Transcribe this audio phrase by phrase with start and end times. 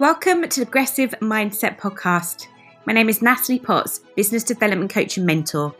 [0.00, 2.48] Welcome to the Progressive Mindset Podcast.
[2.84, 5.72] My name is Natalie Potts, Business Development Coach and Mentor,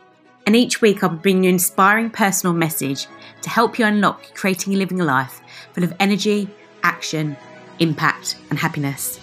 [0.47, 3.09] and each week I'll be bringing you an inspiring personal message
[3.43, 5.41] to help you unlock creating and living a life
[5.73, 6.49] full of energy,
[6.85, 7.37] action,
[7.81, 9.19] impact, and happiness.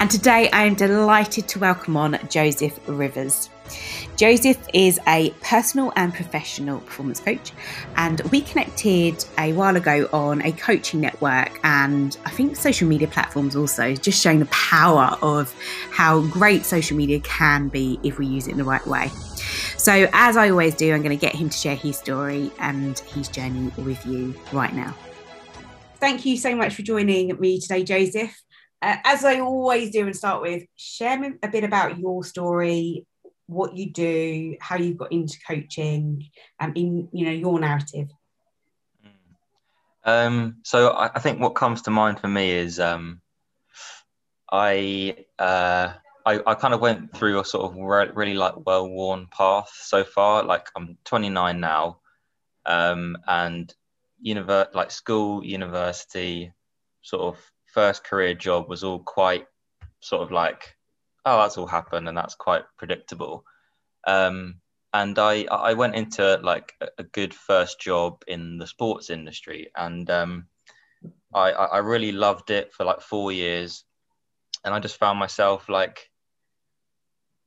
[0.00, 3.50] And today I am delighted to welcome on Joseph Rivers.
[4.16, 7.52] Joseph is a personal and professional performance coach,
[7.96, 13.08] and we connected a while ago on a coaching network and I think social media
[13.08, 15.54] platforms also, just showing the power of
[15.90, 19.10] how great social media can be if we use it in the right way.
[19.76, 22.98] So, as I always do, I'm going to get him to share his story and
[22.98, 24.94] his journey with you right now.
[26.00, 28.34] Thank you so much for joining me today, Joseph.
[28.82, 33.06] Uh, as I always do and start with, share a bit about your story,
[33.46, 36.28] what you do, how you got into coaching,
[36.60, 38.08] and um, in you know your narrative.
[40.04, 43.20] Um, so I, I, think what comes to mind for me is um,
[44.52, 49.26] I, uh, I, I kind of went through a sort of re- really like well-worn
[49.36, 50.44] path so far.
[50.44, 51.98] Like I'm 29 now,
[52.66, 53.74] um, and
[54.24, 56.52] univer- like school, university,
[57.02, 59.46] sort of first career job was all quite
[59.98, 60.75] sort of like
[61.26, 63.44] oh, that's all happened and that's quite predictable.
[64.06, 64.60] Um,
[64.94, 70.08] and I, I went into like a good first job in the sports industry and
[70.08, 70.46] um,
[71.34, 73.84] I, I really loved it for like four years.
[74.64, 76.10] And I just found myself like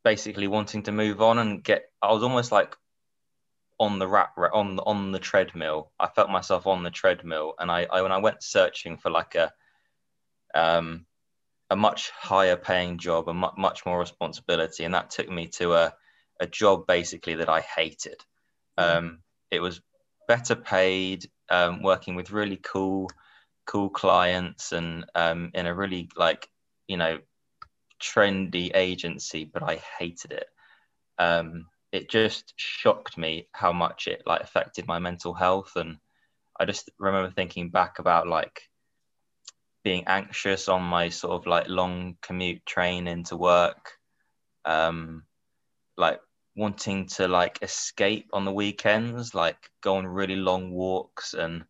[0.04, 2.76] basically wanting to move on and get, I was almost like
[3.80, 5.92] on the rat on on the treadmill.
[6.00, 9.36] I felt myself on the treadmill, and I, I when I went searching for like
[9.36, 9.52] a
[10.54, 11.06] um
[11.70, 15.74] a much higher paying job, a mu- much more responsibility, and that took me to
[15.74, 15.94] a
[16.40, 18.24] a job basically that I hated.
[18.80, 18.98] Mm.
[18.98, 19.20] Um,
[19.52, 19.82] it was
[20.28, 23.10] better paid, um, working with really cool,
[23.66, 26.48] cool clients, and um, in a really like
[26.88, 27.20] you know
[28.02, 30.48] trendy agency, but I hated it.
[31.18, 35.98] Um, it just shocked me how much it like affected my mental health, and
[36.60, 38.69] I just remember thinking back about like
[39.84, 43.94] being anxious on my sort of like long commute train into work
[44.66, 45.24] um
[45.98, 46.20] like
[46.56, 51.64] wanting to like escape on the weekends like go on really long walks and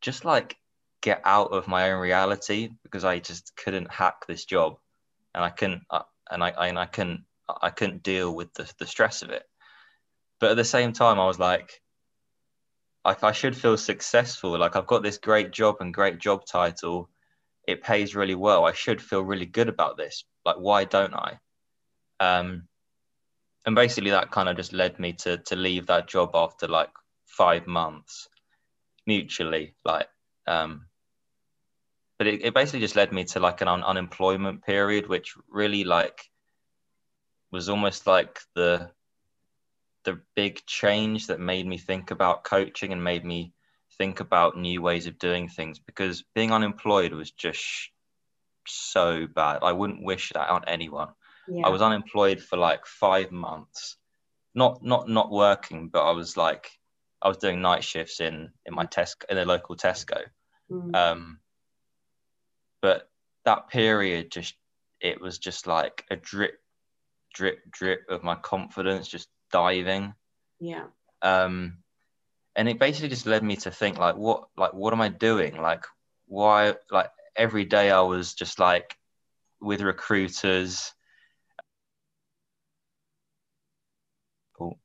[0.00, 0.56] just like
[1.00, 4.76] get out of my own reality because i just couldn't hack this job
[5.34, 7.24] and i couldn't uh, and i and i couldn't
[7.60, 9.42] i couldn't deal with the, the stress of it
[10.38, 11.82] but at the same time i was like
[13.04, 14.58] like I should feel successful.
[14.58, 17.08] Like I've got this great job and great job title,
[17.66, 18.64] it pays really well.
[18.64, 20.24] I should feel really good about this.
[20.44, 21.38] Like, why don't I?
[22.20, 22.68] Um,
[23.64, 26.90] and basically, that kind of just led me to to leave that job after like
[27.26, 28.28] five months,
[29.06, 29.74] mutually.
[29.84, 30.08] Like,
[30.46, 30.86] um,
[32.18, 35.84] but it, it basically just led me to like an un- unemployment period, which really
[35.84, 36.30] like
[37.52, 38.90] was almost like the
[40.04, 43.52] the big change that made me think about coaching and made me
[43.98, 47.90] think about new ways of doing things because being unemployed was just
[48.66, 49.60] so bad.
[49.62, 51.08] I wouldn't wish that on anyone.
[51.48, 51.66] Yeah.
[51.66, 53.96] I was unemployed for like five months,
[54.54, 56.70] not not not working, but I was like
[57.20, 60.22] I was doing night shifts in in my Tesco in a local Tesco.
[60.70, 60.94] Mm.
[60.94, 61.38] Um,
[62.80, 63.08] but
[63.44, 64.54] that period just
[65.00, 66.60] it was just like a drip,
[67.34, 70.14] drip, drip of my confidence just diving.
[70.60, 70.86] Yeah.
[71.22, 71.78] Um,
[72.56, 75.56] and it basically just led me to think like what like what am i doing?
[75.56, 75.84] Like
[76.26, 78.96] why like every day i was just like
[79.60, 80.92] with recruiters.
[84.60, 84.76] Oh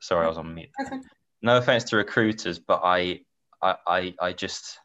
[0.00, 0.70] sorry i was on mute.
[0.80, 1.00] Okay.
[1.42, 3.20] no offense to recruiters but I,
[3.62, 4.78] I i i just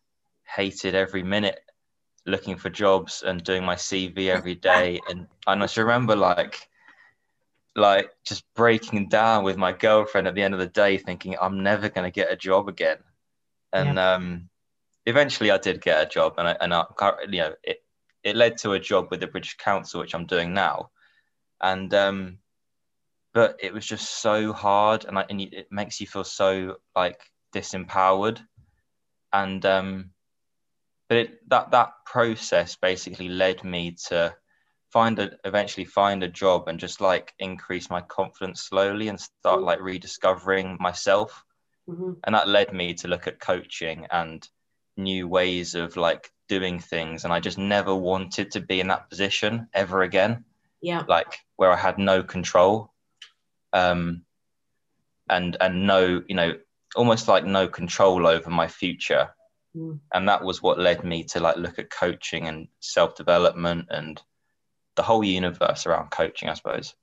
[0.46, 1.60] hated every minute
[2.26, 5.00] looking for jobs and doing my cv every day.
[5.10, 6.68] And, and i just remember like
[7.76, 11.64] like just breaking down with my girlfriend at the end of the day, thinking I'm
[11.64, 12.98] never going to get a job again.
[13.72, 14.14] And yeah.
[14.14, 14.50] um,
[15.06, 16.86] eventually, I did get a job, and I, and I,
[17.30, 17.84] you know, it
[18.24, 20.92] it led to a job with the British Council, which I'm doing now.
[21.62, 22.38] And um,
[23.34, 27.20] but it was just so hard, and, I, and it makes you feel so like
[27.54, 28.40] disempowered.
[29.32, 30.12] And um,
[31.10, 34.36] but it, that that process basically led me to
[34.94, 39.58] find a eventually find a job and just like increase my confidence slowly and start
[39.58, 39.66] mm-hmm.
[39.66, 41.44] like rediscovering myself
[41.90, 42.12] mm-hmm.
[42.24, 44.48] and that led me to look at coaching and
[44.96, 49.10] new ways of like doing things and i just never wanted to be in that
[49.10, 50.46] position ever again
[50.80, 52.94] yeah like where i had no control
[53.74, 54.22] um
[55.28, 56.54] and and no you know
[56.96, 59.30] almost like no control over my future
[59.76, 60.00] mm.
[60.14, 64.22] and that was what led me to like look at coaching and self development and
[64.96, 66.94] the whole universe around coaching, I suppose.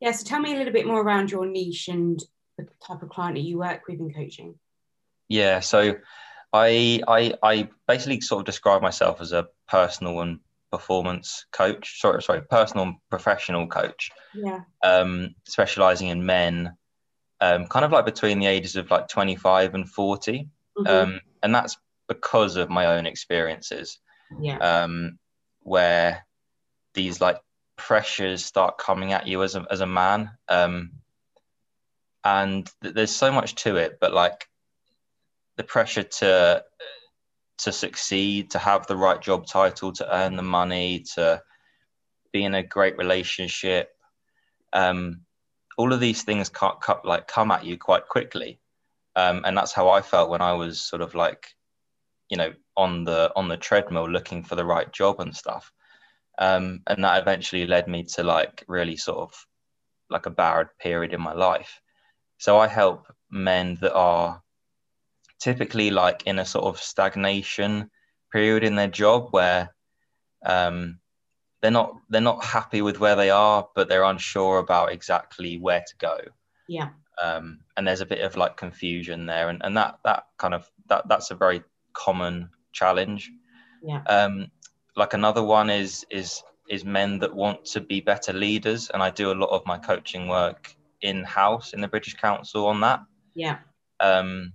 [0.00, 0.12] Yeah.
[0.12, 2.22] So tell me a little bit more around your niche and
[2.58, 4.54] the type of client that you work with in coaching.
[5.28, 5.60] Yeah.
[5.60, 5.96] So
[6.52, 12.00] I I I basically sort of describe myself as a personal and performance coach.
[12.00, 14.10] Sorry, sorry, personal and professional coach.
[14.34, 14.60] Yeah.
[14.82, 16.76] Um, specializing in men,
[17.40, 20.48] um, kind of like between the ages of like 25 and 40.
[20.78, 20.86] Mm-hmm.
[20.86, 21.76] Um, and that's
[22.08, 23.98] because of my own experiences.
[24.40, 24.56] Yeah.
[24.58, 25.18] Um,
[25.60, 26.26] where
[26.94, 27.38] these like
[27.76, 30.30] pressures start coming at you as a as a man.
[30.48, 30.92] Um,
[32.24, 34.48] and th- there's so much to it, but like
[35.56, 36.64] the pressure to
[37.58, 41.40] to succeed, to have the right job title, to earn the money, to
[42.32, 43.90] be in a great relationship.
[44.72, 45.20] Um,
[45.76, 48.60] all of these things can't cut, like come at you quite quickly,
[49.16, 51.54] um, and that's how I felt when I was sort of like,
[52.28, 55.72] you know, on the on the treadmill looking for the right job and stuff,
[56.38, 59.46] um, and that eventually led me to like really sort of
[60.10, 61.80] like a bad period in my life.
[62.38, 64.42] So I help men that are
[65.40, 67.90] typically like in a sort of stagnation
[68.32, 69.74] period in their job where
[70.44, 70.98] um,
[71.60, 75.80] they're not they're not happy with where they are, but they're unsure about exactly where
[75.80, 76.18] to go.
[76.68, 76.90] Yeah.
[77.22, 80.68] Um, and there's a bit of like confusion there, and, and that that kind of
[80.88, 81.62] that that's a very
[81.92, 83.30] common challenge.
[83.82, 84.02] Yeah.
[84.08, 84.50] Um,
[84.96, 89.10] like another one is is is men that want to be better leaders, and I
[89.10, 93.00] do a lot of my coaching work in house in the British Council on that.
[93.34, 93.58] Yeah.
[94.00, 94.52] Um,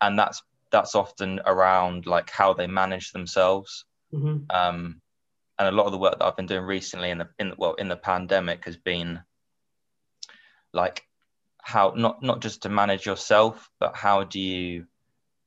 [0.00, 3.84] and that's that's often around like how they manage themselves.
[4.12, 4.44] Mm-hmm.
[4.50, 5.00] Um,
[5.58, 7.74] and a lot of the work that I've been doing recently in the in well
[7.74, 9.20] in the pandemic has been
[10.72, 11.04] like
[11.62, 14.86] how not not just to manage yourself, but how do you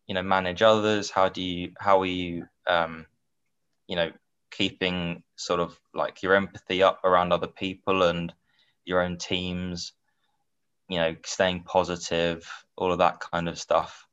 [0.08, 1.10] you know manage others?
[1.10, 3.06] How do you how are you um,
[3.88, 4.12] you know
[4.52, 8.34] keeping sort of like your empathy up around other people and
[8.86, 9.94] your own teams
[10.90, 14.08] you know staying positive all of that kind of stuff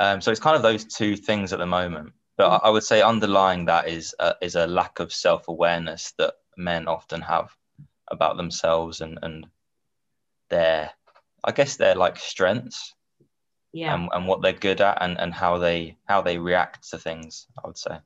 [0.00, 2.12] um, so it's kind of those two things at the moment.
[2.36, 6.12] But I, I would say underlying that is a, is a lack of self awareness
[6.18, 7.54] that men often have
[8.08, 9.46] about themselves and and
[10.48, 10.90] their,
[11.44, 12.94] I guess their like strengths.
[13.72, 13.94] Yeah.
[13.94, 17.46] And, and what they're good at and, and how they how they react to things.
[17.62, 17.98] I would say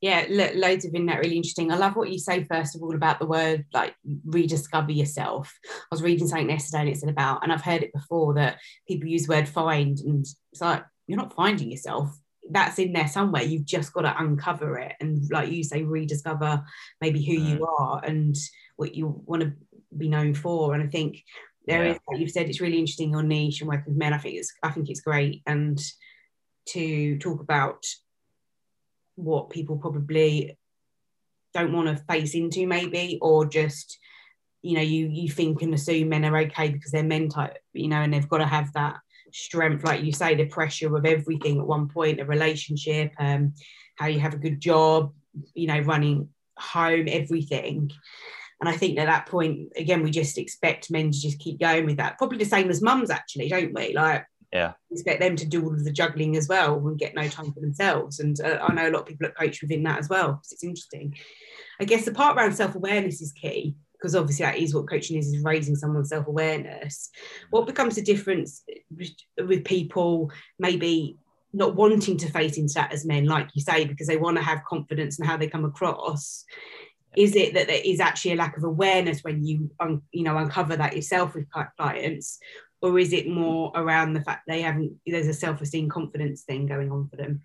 [0.00, 2.82] yeah lo- loads of in that really interesting i love what you say first of
[2.82, 3.94] all about the word like
[4.26, 8.34] rediscover yourself i was reading something yesterday and it's about and i've heard it before
[8.34, 12.16] that people use the word find and it's like you're not finding yourself
[12.50, 16.62] that's in there somewhere you've just got to uncover it and like you say rediscover
[17.00, 17.50] maybe who mm.
[17.50, 18.36] you are and
[18.76, 19.52] what you want to
[19.96, 21.24] be known for and i think
[21.68, 21.92] there yeah.
[21.92, 24.12] is, like you've said it's really interesting your niche and working with men.
[24.12, 25.42] I think it's i think it's great.
[25.46, 25.78] And
[26.70, 27.84] to talk about
[29.14, 30.56] what people probably
[31.54, 33.98] don't want to face into maybe or just
[34.62, 37.88] you know you you think and assume men are okay because they're men type you
[37.88, 38.96] know and they've got to have that
[39.32, 43.52] strength like you say the pressure of everything at one point a relationship um
[43.96, 45.12] how you have a good job
[45.54, 46.28] you know running
[46.58, 47.90] home everything
[48.60, 51.86] and I think at that point, again, we just expect men to just keep going
[51.86, 52.18] with that.
[52.18, 53.94] Probably the same as mums, actually, don't we?
[53.94, 54.72] Like, yeah.
[54.90, 57.60] expect them to do all of the juggling as well and get no time for
[57.60, 58.18] themselves.
[58.18, 60.52] And uh, i know a lot of people at coach within that as well because
[60.52, 61.16] it's interesting.
[61.80, 65.32] I guess the part around self-awareness is key because obviously that is what coaching is
[65.32, 67.10] is raising someone's self-awareness.
[67.50, 68.64] What becomes the difference
[69.36, 71.16] with people maybe
[71.52, 74.42] not wanting to face into that as men like you say because they want to
[74.42, 76.44] have confidence in how they come across
[77.16, 80.36] is it that there is actually a lack of awareness when you un, you know
[80.36, 81.46] uncover that yourself with
[81.76, 82.38] clients
[82.80, 86.90] or is it more around the fact they haven't there's a self-esteem confidence thing going
[86.90, 87.42] on for them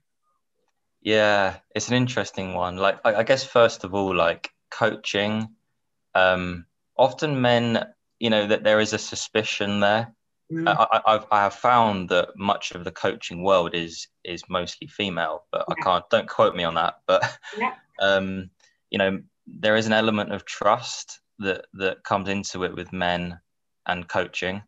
[1.02, 5.50] yeah it's an interesting one like i, I guess first of all like coaching
[6.16, 6.66] um
[6.98, 7.86] often men
[8.20, 10.14] you know that there is a suspicion there
[10.52, 10.68] mm.
[10.68, 15.46] I, I've, I have found that much of the coaching world is is mostly female
[15.52, 15.76] but yeah.
[15.78, 17.24] i can't don't quote me on that but
[17.58, 17.74] yeah.
[18.00, 18.50] um
[18.90, 23.40] you know there is an element of trust that that comes into it with men
[23.86, 24.62] and coaching.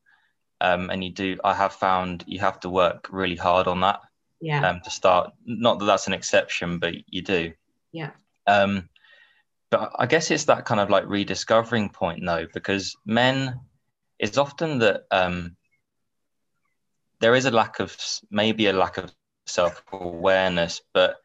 [0.61, 3.99] Um, and you do i have found you have to work really hard on that
[4.39, 4.69] yeah.
[4.69, 7.51] um, to start not that that's an exception but you do.
[7.91, 8.11] Yeah.
[8.47, 8.87] Um,
[9.69, 13.59] but i guess it's that kind of like rediscovering point though because men
[14.17, 15.57] it's often that um,
[17.19, 17.95] there is a lack of
[18.31, 19.13] maybe a lack of
[19.45, 21.17] self-awareness but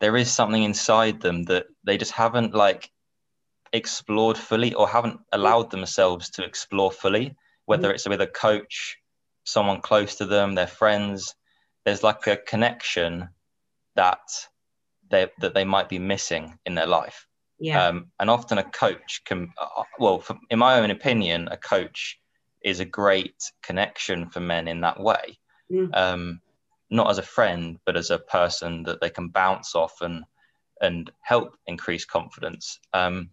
[0.00, 2.90] there is something inside them that they just haven't like
[3.72, 7.94] explored fully or haven't allowed themselves to explore fully whether mm-hmm.
[7.94, 8.98] it's with a coach,
[9.44, 11.34] someone close to them, their friends.
[11.84, 13.28] there's like a connection
[13.94, 14.26] that
[15.10, 17.26] they that they might be missing in their life.
[17.60, 17.86] Yeah.
[17.86, 22.18] Um, and often a coach can, uh, well, for, in my own opinion, a coach
[22.64, 25.38] is a great connection for men in that way.
[25.70, 25.96] Mm.
[25.96, 26.40] Um,
[26.90, 30.24] not as a friend, but as a person that they can bounce off and
[30.80, 32.80] and help increase confidence.
[32.92, 33.30] Um,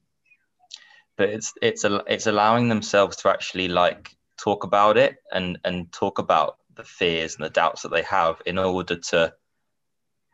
[1.17, 6.19] but it's it's it's allowing themselves to actually like talk about it and and talk
[6.19, 9.33] about the fears and the doubts that they have in order to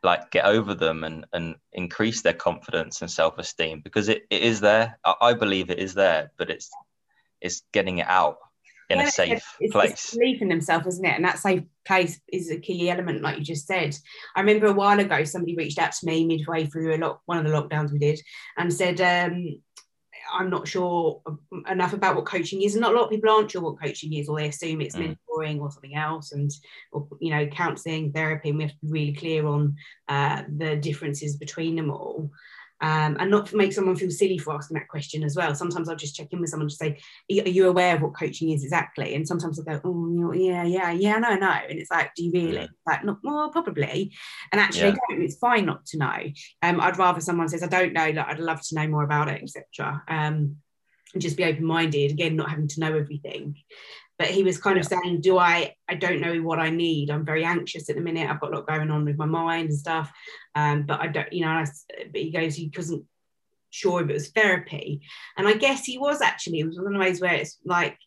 [0.03, 4.59] like get over them and and increase their confidence and self-esteem because it, it is
[4.59, 6.69] there I, I believe it is there but it's
[7.39, 8.37] it's getting it out
[8.89, 11.15] in Yeah, a safe it's, place It's belief in themselves, isn't it?
[11.15, 13.95] And that safe place is a key element, like you just said.
[14.35, 17.37] I remember a while ago, somebody reached out to me midway through a lot, one
[17.37, 18.19] of the lockdowns we did,
[18.57, 19.61] and said, um,
[20.33, 21.21] "I'm not sure
[21.69, 24.13] enough about what coaching is." And not a lot of people aren't sure what coaching
[24.13, 25.17] is, or they assume it's Mm.
[25.29, 26.51] mentoring or something else, and
[26.91, 28.49] or you know, counselling, therapy.
[28.49, 29.75] And we have to be really clear on
[30.07, 32.31] uh, the differences between them all.
[32.81, 35.55] Um, and not make someone feel silly for asking that question as well.
[35.55, 36.97] Sometimes I'll just check in with someone to say,
[37.31, 39.15] are you aware of what coaching is exactly?
[39.15, 41.49] And sometimes I'll go, oh, yeah, yeah, yeah, no, no.
[41.49, 42.53] And it's like, do you really?
[42.55, 42.67] Yeah.
[42.85, 44.13] Like, not, well, probably.
[44.51, 44.95] And actually, Yeah.
[45.09, 45.21] don't.
[45.21, 46.17] it's fine not to know.
[46.61, 49.29] Um, I'd rather someone says, I don't know, like, I'd love to know more about
[49.29, 50.03] it, etc.
[50.09, 50.57] Um,
[51.13, 53.55] and just be open minded, again, not having to know everything.
[54.23, 55.75] But he was kind of saying, Do I?
[55.89, 57.09] I don't know what I need.
[57.09, 58.29] I'm very anxious at the minute.
[58.29, 60.09] I've got a lot going on with my mind and stuff.
[60.55, 61.65] Um, but I don't, you know, I,
[62.09, 63.03] but he goes, he wasn't
[63.69, 65.01] sure if it was therapy.
[65.35, 67.97] And I guess he was actually, it was one of those where it's like,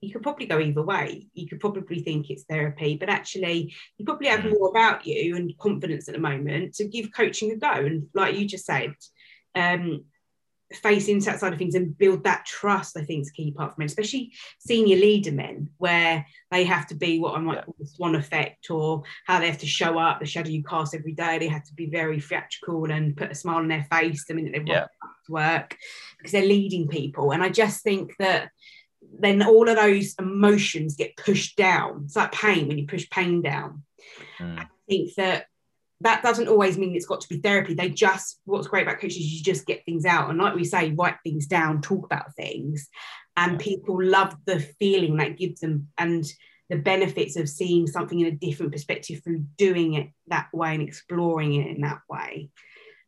[0.00, 1.26] you could probably go either way.
[1.34, 4.52] You could probably think it's therapy, but actually, you probably have Mm.
[4.52, 7.72] more about you and confidence at the moment to give coaching a go.
[7.72, 8.94] And like you just said,
[9.56, 10.04] um,
[10.74, 13.52] face into that side of things and build that trust, I think, is a key
[13.52, 17.54] part for men, especially senior leader men, where they have to be what I might
[17.56, 17.62] Yeah.
[17.62, 20.94] call the swan effect, or how they have to show up, the shadow you cast
[20.94, 21.38] every day.
[21.38, 24.52] They have to be very theatrical and put a smile on their face the minute
[24.52, 24.80] they Yeah.
[24.80, 25.76] rock up to work
[26.18, 27.30] because they're leading people.
[27.32, 28.50] And I just think that
[29.20, 32.02] then all of those emotions get pushed down.
[32.06, 33.84] It's like pain when you push pain down.
[34.38, 34.58] Mm.
[34.58, 35.46] I think that
[36.02, 37.74] that doesn't always mean it's got to be therapy.
[37.74, 40.28] They just, what's great about coaches is you just get things out.
[40.28, 42.88] And like we say, write things down, talk about things.
[43.36, 46.24] And people love the feeling that gives them and
[46.68, 50.82] the benefits of seeing something in a different perspective through doing it that way and
[50.82, 52.50] exploring it in that way.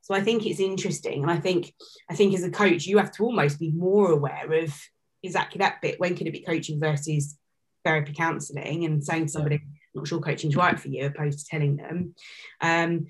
[0.03, 1.23] So I think it's interesting.
[1.23, 1.73] And I think,
[2.09, 4.75] I think as a coach, you have to almost be more aware of
[5.23, 6.01] exactly that bit.
[6.01, 7.37] When can it be coaching versus
[7.85, 9.61] therapy counselling and saying to somebody,
[9.99, 12.15] not sure coaching's right for you, opposed to telling them,
[12.61, 13.07] um,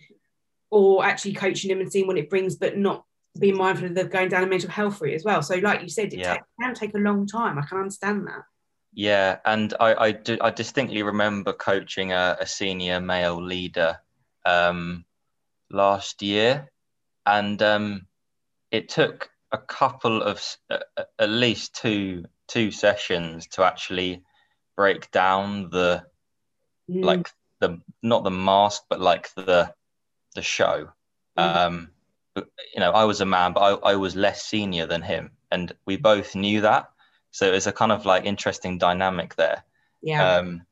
[0.70, 3.04] or actually coaching them and seeing what it brings, but not
[3.38, 5.42] being mindful of the going down a mental health route as well.
[5.42, 6.34] So, like you said, it Yeah.
[6.34, 7.58] ta- can take a long time.
[7.58, 8.42] I can understand that.
[8.92, 13.98] Yeah, and I I, do, I distinctly remember coaching a, a senior male leader
[14.44, 15.04] um,
[15.70, 16.70] last year,
[17.26, 18.06] and um,
[18.70, 20.80] it took a couple of a-
[21.18, 24.22] at least two two sessions to actually
[24.76, 26.04] break down the
[26.90, 27.30] Mm, like
[27.60, 29.72] the not the mask but like the
[30.34, 30.90] the show.
[31.38, 31.56] Mhm.
[31.56, 31.90] um
[32.34, 35.30] but, you know i was a man but I, I was less senior than him.
[35.50, 36.90] And we both knew that.
[37.30, 39.64] So it's a kind of like interesting dynamic there.
[40.02, 40.62] Yeah, um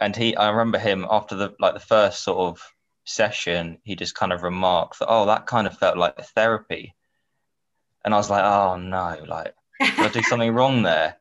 [0.00, 2.74] and he i remember him after the like the first sort of
[3.04, 6.94] session he just kind of remarked that oh that kind of felt like therapy.
[8.04, 11.16] And i was like oh no like did I do something wrong there?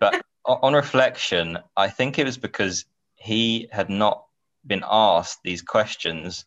[0.00, 2.86] But on reflection, I think it was because
[3.18, 4.24] he had not
[4.66, 6.44] been asked these questions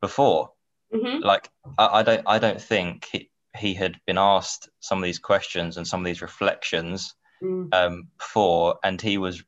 [0.00, 0.50] before.
[0.92, 1.22] Mhm.
[1.22, 1.48] Like
[1.78, 5.76] I, I don't I don't think he, he had been asked some of these questions
[5.76, 9.44] and some of these reflections Mm, um, before, and he was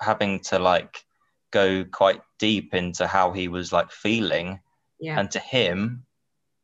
[0.00, 1.04] having to like
[1.52, 4.60] go quite deep into how he was like feeling,
[4.98, 6.06] yeah, and to him,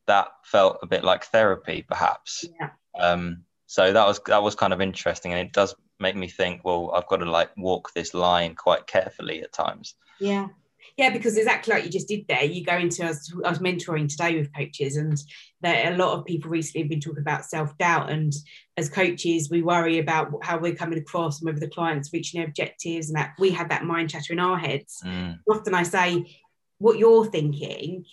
[0.06, 2.46] that felt a bit like therapy, perhaps.
[2.58, 6.26] yeah, Um, so that was that was kind of interesting, and it does make me
[6.26, 6.62] think.
[6.64, 9.94] Well, I've got to like walk this line quite carefully at times.
[10.18, 10.48] yeah.
[10.96, 13.58] Yeah, because exactly like you just did there, you go into, I was, I was
[13.60, 15.16] mentoring today with coaches, and
[15.60, 18.10] there a lot of people recently have been talking about self doubt.
[18.10, 18.32] And
[18.76, 22.48] as coaches, we worry about how we're coming across and whether the client's reaching their
[22.48, 25.00] objectives, and that we have that mind chatter in our heads.
[25.04, 26.36] Mm, often I say,
[26.78, 28.04] what you're thinking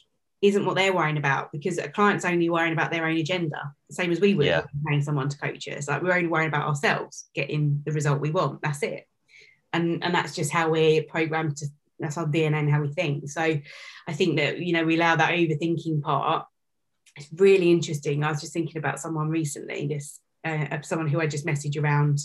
[0.41, 4.11] isn't what they're worrying about because a client's only worrying about their own agenda, same
[4.11, 4.63] as we would Yeah.
[4.87, 5.87] paying someone to coach us.
[5.87, 8.61] Like we're only worrying about ourselves getting the result we want.
[8.61, 9.07] That's it.
[9.73, 11.67] And and that's just how we're programmed to
[11.99, 13.27] that's our DNA and how we think.
[13.29, 16.45] So I think that you know we allow that overthinking part.
[17.15, 18.23] It's really interesting.
[18.23, 22.19] I was just thinking about someone recently, this uh, someone who I just messaged around.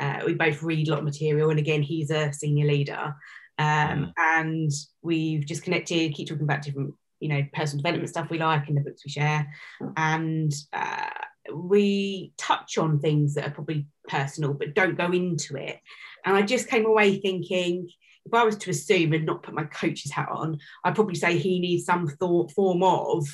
[0.00, 3.14] Uh, we both read a lot of material, and again, he's a senior leader
[3.58, 4.12] Um, mm.
[4.18, 4.70] And
[5.02, 8.74] we've just connected, keep talking about different, you know, personal development stuff we like in
[8.74, 9.50] the books we share.
[9.96, 11.08] And uh,
[11.54, 15.80] we touch on things that are probably personal, but don't go into it.
[16.26, 17.88] And I just came away thinking,
[18.26, 21.38] if I was to assume and not put my coach's hat on, I'd probably say
[21.38, 23.26] he needs some thought form of,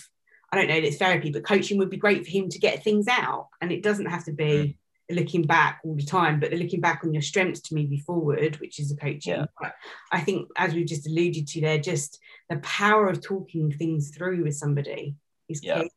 [0.53, 3.09] I don't know, it's therapy, but coaching would be great for him to get things
[3.09, 3.49] out.
[3.61, 4.75] And it doesn't have to be mm
[5.11, 8.01] looking back all the time, but they're looking back on your strengths to move you
[8.01, 9.35] forward, which is a coaching.
[9.35, 9.47] Yeah.
[9.61, 9.75] But
[10.13, 14.45] I think, as we've just alluded to, there, just the power of talking things through
[14.45, 15.17] with somebody
[15.49, 15.83] is yeah.
[15.83, 15.91] key,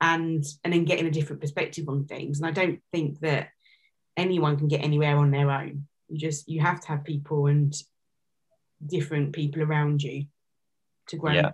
[0.00, 2.38] and and then getting a different perspective on things.
[2.38, 3.48] And I don't think that
[4.16, 5.86] anyone can get anywhere on their own.
[6.08, 7.74] You just you have to have people and
[8.84, 10.26] different people around you
[11.08, 11.32] to grow.
[11.32, 11.50] Yeah,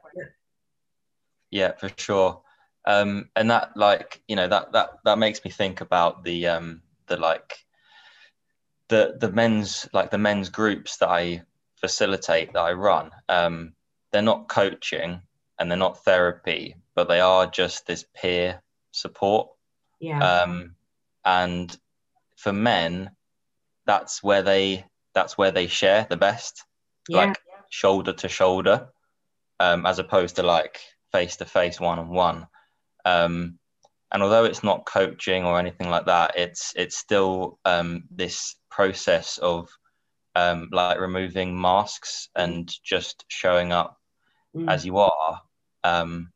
[1.51, 2.43] yeah for sure
[2.87, 6.83] um, and that like you know that that that makes me think about the um,
[7.07, 7.65] the like
[8.89, 11.43] the the men's like the men's groups that I
[11.77, 13.11] facilitate that I run.
[13.29, 13.73] Um,
[14.13, 15.21] they're not coaching
[15.59, 18.63] and they're not therapy, but they are just this peer
[18.93, 19.49] support.
[20.01, 20.43] Yeah.
[20.43, 20.75] Um,
[21.25, 21.77] and
[22.37, 23.11] for men,
[23.87, 26.65] that's where they that's where they share the best,
[27.09, 27.17] yeah.
[27.17, 27.39] like
[27.71, 28.89] shoulder to shoulder,
[29.59, 32.47] um, as opposed to like face to face, one on one.
[33.07, 33.59] Um,
[34.13, 39.39] and although it's not coaching or anything like that, it's it's still um, this process
[39.39, 39.69] of
[40.35, 43.99] um, like removing masks and just showing up
[44.55, 44.69] mm.
[44.71, 45.41] as you are.
[45.85, 46.33] Um,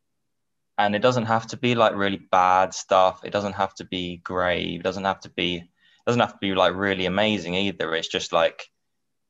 [0.78, 3.20] and it doesn't have to be like really bad stuff.
[3.24, 4.80] It doesn't have to be grave.
[4.80, 7.94] It doesn't have to be it doesn't have to be like really amazing either.
[7.94, 8.70] It's just like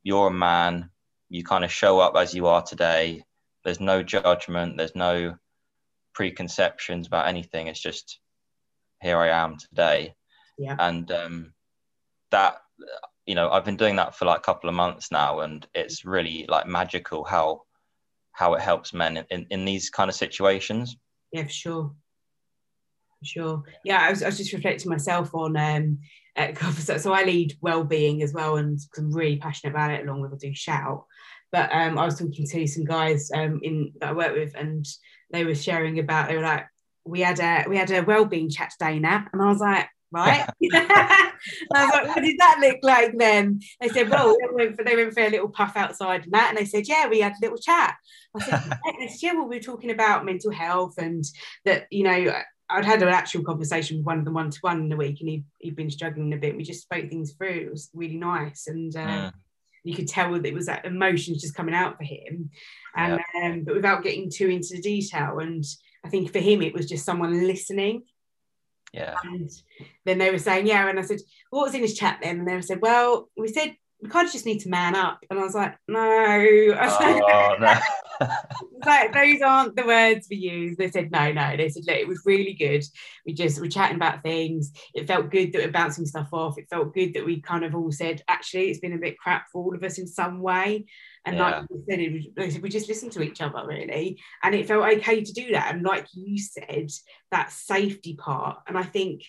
[0.03, 0.91] you're a man.
[1.29, 3.25] You kind of show up as you are today.
[3.65, 4.77] There's no judgment.
[4.77, 5.37] There's no
[6.21, 7.69] preconceptions about anything.
[7.69, 8.21] It's just
[9.01, 10.15] here I am today.
[10.59, 10.77] Yeah.
[10.79, 11.55] And um,
[12.31, 12.59] that,
[13.25, 16.05] you know, I've been doing that for like a couple of months now, and it's
[16.05, 17.63] really like magical how
[18.33, 20.95] how it helps men in, in, in these kind of situations.
[21.33, 21.95] Yeah, for sure.
[23.21, 23.63] For sure.
[23.83, 26.01] Yeah, I was, I was just reflecting myself on um
[26.77, 30.35] so, so I lead well-being as well, and I'm really passionate about it, along with
[30.35, 31.07] I do shout.
[31.51, 34.87] But um, I was talking to some guys um, in that I work with, and
[35.33, 36.67] they were sharing about they were like,
[37.05, 40.49] we had a we had a well-being chat today, Nat, and I was like, right.
[40.73, 41.33] I
[41.73, 43.61] was like, what did that look like then?
[43.81, 46.51] They said, well, they went for, they went for a little puff outside and that,
[46.51, 47.97] and they said, yeah, we had a little chat.
[48.39, 48.79] I said,
[49.23, 51.25] yeah, well, we were talking about mental health and
[51.65, 52.35] that, you know,
[52.69, 55.21] I'd had an actual conversation with one of them one to one in the week,
[55.21, 56.57] and he he'd been struggling a bit.
[56.57, 57.49] We just spoke things through.
[57.49, 59.31] It was really nice, and uh, yeah.
[59.85, 62.51] You could tell that it was that emotions just coming out for him,
[62.97, 63.47] and yeah.
[63.47, 65.39] um, but without getting too into the detail.
[65.39, 65.65] And
[66.05, 68.03] I think for him, it was just someone listening.
[68.93, 69.15] Yeah.
[69.23, 69.51] And
[70.05, 72.41] then they were saying, yeah, and I said, what was in his chat then?
[72.41, 75.21] And they said, well, we said we kind of just need to man up.
[75.31, 76.01] And I was like, no.
[76.01, 77.81] oh, no.
[78.87, 80.77] like those aren't the words we use.
[80.77, 81.57] They said no, no.
[81.57, 82.85] They said look, it was really good.
[83.27, 84.73] We just were chatting about things.
[84.95, 86.59] It felt good that we're bouncing stuff off.
[86.59, 89.47] It felt good that we kind of all said actually it's been a bit crap
[89.51, 90.87] for all of us in some way.
[91.25, 91.43] And yeah.
[91.43, 94.91] like you said, it was, we just listened to each other really, and it felt
[94.97, 95.75] okay to do that.
[95.75, 96.91] And like you said,
[97.31, 98.59] that safety part.
[98.67, 99.23] And I think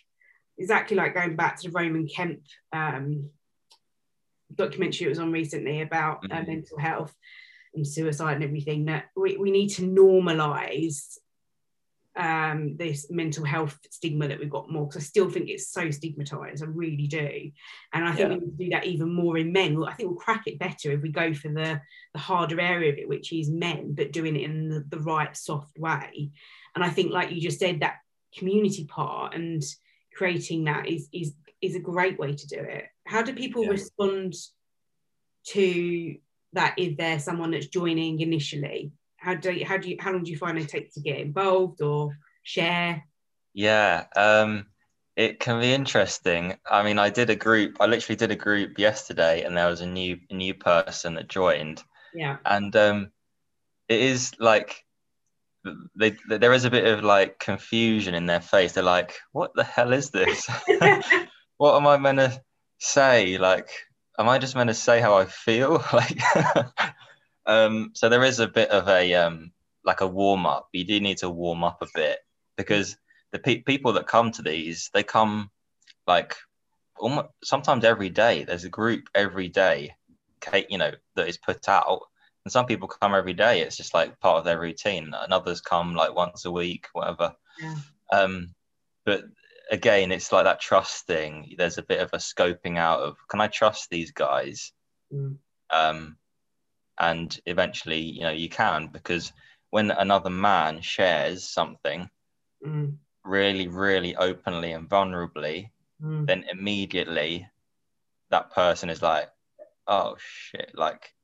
[0.57, 2.39] exactly like going back to the Roman Kemp
[2.71, 3.29] um,
[4.55, 6.37] documentary it was on recently about mm-hmm.
[6.37, 7.13] uh, mental health
[7.73, 11.17] and suicide and everything that we, we need to normalize
[12.15, 15.89] um, this mental health stigma that we've got more because I still think it's so
[15.91, 16.61] stigmatized.
[16.61, 17.51] I really do,
[17.93, 18.27] and I think yeah.
[18.27, 19.81] we need to do that even more in men.
[19.83, 21.79] I think we'll crack it better if we go for the
[22.13, 25.35] the harder area of it, which is men, but doing it in the, the right
[25.35, 26.31] soft way.
[26.75, 27.99] And I think, like you just said, that
[28.37, 29.63] community part and
[30.13, 32.85] creating that is is is a great way to do it.
[33.05, 33.71] How do people yeah.
[33.71, 34.33] respond
[35.47, 36.15] to
[36.53, 38.91] that if they're someone that's joining initially?
[39.17, 41.19] How do you, how do you how long do you find it takes to get
[41.19, 43.03] involved or share?
[43.53, 44.65] Yeah, um,
[45.15, 46.55] it can be interesting.
[46.69, 47.77] I mean, I did a group.
[47.79, 51.27] I literally did a group yesterday, and there was a new a new person that
[51.27, 51.83] joined.
[52.13, 53.11] Yeah, and um,
[53.87, 54.83] it is like
[55.95, 58.71] they, there is a bit of like confusion in their face.
[58.71, 60.49] They're like, "What the hell is this?
[61.61, 62.41] what am I meant to
[62.79, 63.37] say?
[63.37, 63.69] Like,
[64.17, 65.73] am I just meant to say how I feel?
[65.93, 66.19] like,
[67.45, 69.51] um, so there is a bit of a um,
[69.85, 70.69] like a warm up.
[70.73, 72.17] You do need to warm up a bit
[72.57, 72.97] because
[73.31, 75.51] the pe- people that come to these, they come
[76.07, 76.35] like
[76.97, 78.43] almost, sometimes every day.
[78.43, 79.93] There's a group every day,
[80.67, 82.01] you know, that is put out.
[82.43, 83.61] And some people come every day.
[83.61, 85.13] It's just like part of their routine.
[85.13, 87.35] And others come like once a week, whatever.
[87.59, 87.75] Yeah.
[88.11, 88.55] Um,
[89.05, 89.25] but
[89.71, 91.55] again, it's like that trust thing.
[91.57, 94.71] There's a bit of a scoping out of can I trust these guys?
[95.11, 95.37] Mm.
[95.73, 96.17] Um,
[97.01, 99.33] and eventually you know you can because
[99.71, 102.09] when another man shares something
[102.63, 107.47] Mm, really really openly and vulnerably mm, then immediately
[108.29, 109.31] that person is like
[109.87, 111.15] oh shit like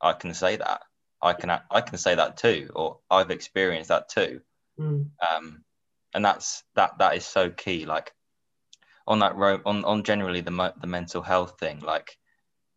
[0.00, 0.82] i can say that
[1.22, 4.40] i can i can say that too or i've experienced that too
[4.80, 5.62] mm, um
[6.14, 8.12] and that's that that is so key like
[9.06, 12.16] on that road on on generally the the mental health thing like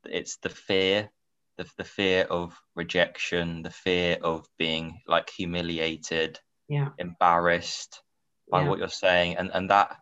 [0.05, 1.09] it's the fear
[1.57, 6.89] the, the fear of rejection the fear of being like humiliated yeah.
[6.97, 8.01] embarrassed
[8.51, 8.69] by Yeah.
[8.69, 9.97] what you're saying and and that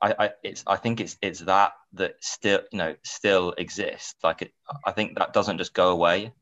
[0.00, 4.42] I, I it's I think it's it's that that still you know still exists like
[4.42, 4.52] it
[4.84, 6.32] I think that doesn't just go away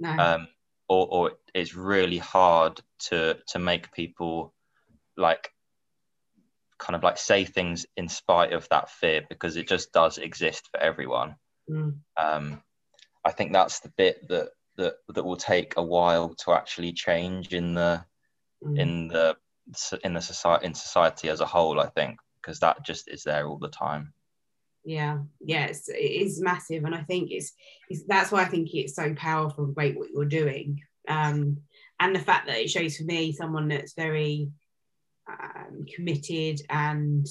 [0.00, 0.10] No.
[0.18, 0.48] um
[0.88, 4.52] or or it's really hard to to make people
[5.16, 5.50] like
[6.78, 10.68] kind of like say things in spite of that fear because it just does exist
[10.70, 11.36] for everyone.
[11.70, 12.62] Mm, um
[13.24, 17.54] I think that's the bit that that that will take a while to actually change
[17.54, 18.04] in the
[18.62, 18.78] mm.
[18.78, 19.36] in the
[20.02, 23.46] in the society in society as a whole i think because that just is there
[23.46, 24.12] all the time.
[24.84, 25.20] Yeah.
[25.40, 27.52] Yeah it's, it is massive and i think it's,
[27.88, 30.80] it's that's why i think it's so powerful and great what you're doing.
[31.08, 31.58] Um
[32.00, 34.50] and the fact that it shows for me someone that's very
[35.28, 37.26] um, committed and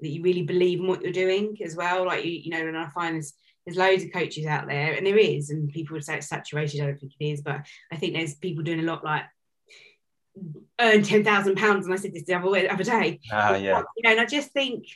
[0.00, 2.06] that you really believe in what you're doing as well.
[2.06, 5.06] Like you you know and i find there's there's loads of coaches out there and
[5.06, 7.96] there is and people would say it's saturated i don't think it is but i
[7.96, 9.22] think there's people doing a lot like
[10.80, 13.20] earn 10,000 pounds and I said this the other, way- other day.
[13.30, 13.82] Ah yeah.
[13.96, 14.86] You know, and I just think,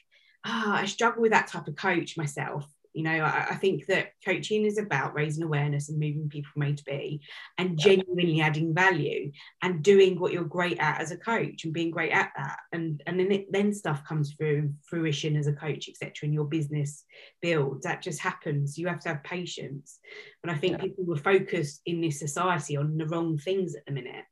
[0.45, 2.67] ah, I struggle with that type of coach myself.
[2.97, 6.63] You know, I, I think that coaching is about raising awareness and moving people from
[6.63, 7.21] A to B
[7.59, 11.91] and genuinely adding value and doing what you're great at as a coach and being
[11.91, 12.57] great at that.
[12.73, 16.13] And and then it, then stuff comes through fruition as a coach, etc.
[16.23, 17.05] And your business
[17.43, 17.85] builds.
[17.85, 18.79] That just happens.
[18.79, 19.99] You have to have patience.
[20.43, 20.85] And I think Yeah.
[20.85, 24.25] people were focused in this society on the wrong things at the minute.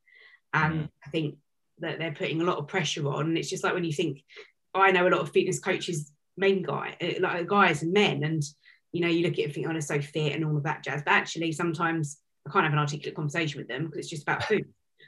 [0.54, 0.88] And Mm.
[1.06, 1.36] I think
[1.80, 3.26] that they're putting a lot of pressure on.
[3.26, 4.24] And it's just like when you think,
[4.72, 8.42] I know a lot of fitness coaches, men guy, uh, like guys and men, and
[8.92, 10.62] you know, you look at it and think, oh, they're so fit and all of
[10.62, 11.02] that jazz.
[11.04, 14.44] But actually, sometimes I can't have an articulate conversation with them because it's just about
[14.44, 14.66] food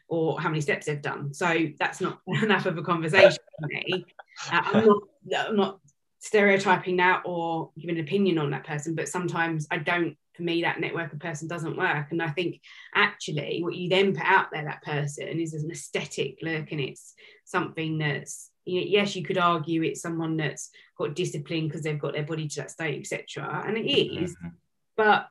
[0.09, 1.33] or how many steps they've done.
[1.33, 4.05] So that's not enough of a conversation for me.
[4.53, 5.03] Uh, I'm not,
[5.49, 5.81] I'm not
[6.19, 10.17] stereotyping that or giving an opinion on that person, but sometimes I don't.
[10.35, 12.61] For me, that network of person doesn't work, and I think
[12.95, 17.15] actually what you then put out there, that person is an aesthetic look, and it's
[17.47, 22.25] something that's yes, you could argue it's someone that's got discipline because they've got their
[22.25, 23.65] body to that state, etc.
[23.67, 24.53] And it is, Mhm.
[24.97, 25.29] but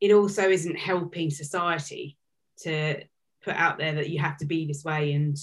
[0.00, 2.18] it also isn't helping society
[2.58, 3.02] to
[3.42, 5.36] put out there that you have to be this way and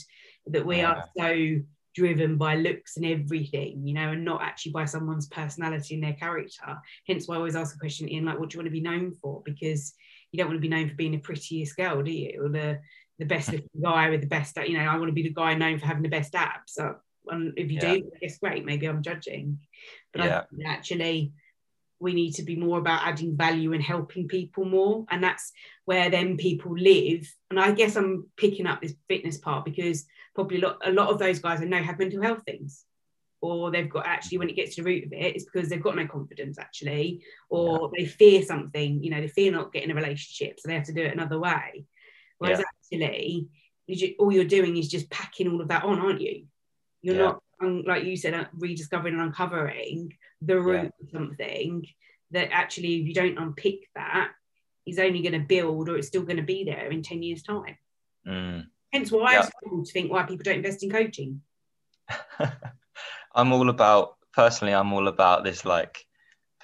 [0.47, 1.61] that we are so
[1.95, 6.13] driven by looks and everything, you know, and not actually by someone's personality and their
[6.13, 6.77] character.
[7.07, 8.81] Hence why I always ask a question in like, what do you want to be
[8.81, 9.41] known for?
[9.43, 9.93] Because
[10.31, 12.41] you don't want to be known for being the prettiest girl, do you?
[12.43, 12.79] Or the
[13.19, 15.53] the best looking guy with the best, you know, I want to be the guy
[15.53, 16.73] known for having the best abs.
[16.73, 16.95] So
[17.27, 17.95] and if you Yeah.
[17.95, 19.59] do, I guess great, maybe I'm judging.
[20.13, 20.37] But Yeah.
[20.39, 21.33] I think actually
[21.99, 25.05] we need to be more about adding value and helping people more.
[25.11, 25.51] And that's
[25.85, 27.29] where then people live.
[27.49, 31.09] And I guess I'm picking up this fitness part because probably a lot, a lot
[31.09, 32.85] of those guys I know have mental health things.
[33.41, 35.81] Or they've got actually, when it gets to the root of it, it's because they've
[35.81, 39.95] got no confidence actually, or they fear something, you know, they fear not getting a
[39.95, 41.85] relationship, so they have to do it another way.
[42.37, 42.61] Whereas
[42.93, 43.47] actually,
[43.87, 46.45] you ju- all you're doing is just packing all of that on, aren't you?
[47.01, 47.21] You're Yeah.
[47.21, 51.05] not, um, like you said, uh, rediscovering and uncovering the root Yeah.
[51.05, 51.85] of something
[52.31, 54.33] that actually, if you don't unpick that,
[54.85, 57.43] is only going to build or it's still going to be there in 10 years'
[57.43, 57.77] time.
[58.25, 58.69] Mm.
[58.91, 59.41] Hence why I Yeah.
[59.41, 61.41] struggle to think why people don't invest in coaching.
[63.35, 66.03] i'm all about personally i'm all about this like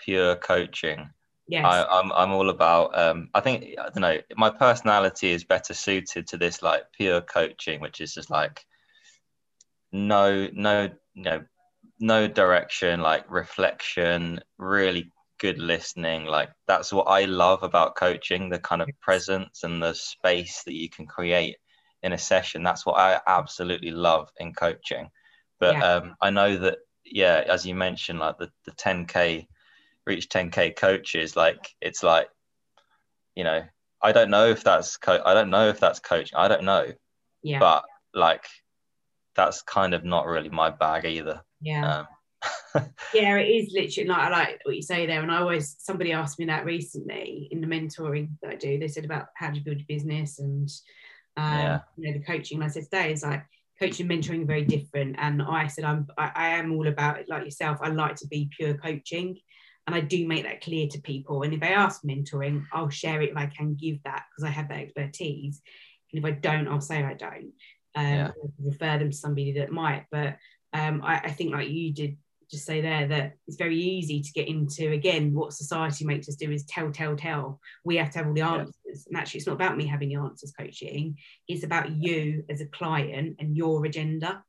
[0.03, 1.07] pure coaching
[1.47, 1.65] Yes.
[1.65, 2.97] I, I'm I'm all about.
[2.97, 4.19] Um, I think I don't know.
[4.35, 8.65] My personality is better suited to this like pure coaching, which is just like
[9.91, 11.43] no no you know
[11.99, 16.25] no direction, like reflection, really good listening.
[16.25, 18.49] Like that's what I love about coaching.
[18.49, 21.57] The kind of presence and the space that you can create
[22.03, 22.63] in a session.
[22.63, 25.09] That's what I absolutely love in coaching.
[25.59, 25.83] But Yeah.
[25.83, 29.47] um, I know that yeah, as you mentioned, like the the 10k
[30.05, 32.27] reach 10k coaches like it's like
[33.35, 33.61] you know
[34.01, 36.85] i don't know if that's co- i don't know if that's coaching i don't know
[37.43, 37.59] yeah.
[37.59, 38.45] but like
[39.35, 41.99] that's kind of not really my bag either yeah.
[41.99, 42.07] um,
[43.13, 45.21] yeah, it is literally like I like what you say there.
[45.21, 48.77] And I always somebody asked me that recently in the mentoring that I do.
[48.77, 50.69] They said about how do you build your business and
[51.37, 51.79] um, Yeah.
[51.97, 52.57] you know the coaching.
[52.57, 53.45] And I said today is like
[53.79, 55.15] coaching and mentoring are very different.
[55.19, 57.79] And I said I'm I, I am all about it like yourself.
[57.81, 59.37] I like to be pure coaching.
[59.87, 61.43] And I do make that clear to people.
[61.43, 64.51] And if they ask mentoring, I'll share it if I can give that because I
[64.51, 65.61] have that expertise.
[66.11, 67.53] And if I don't, I'll say I don't.
[67.97, 68.31] Um, yeah.
[68.61, 70.05] refer them to somebody that might.
[70.11, 70.37] But
[70.73, 72.17] um, I, I think, like you did
[72.49, 76.35] just say there, that it's very easy to get into again what society makes us
[76.35, 77.59] do is tell, tell, tell.
[77.83, 78.75] We have to have all the answers.
[78.85, 78.93] Yeah.
[79.07, 81.17] And actually, it's not about me having the answers coaching,
[81.47, 84.43] it's about you as a client and your agenda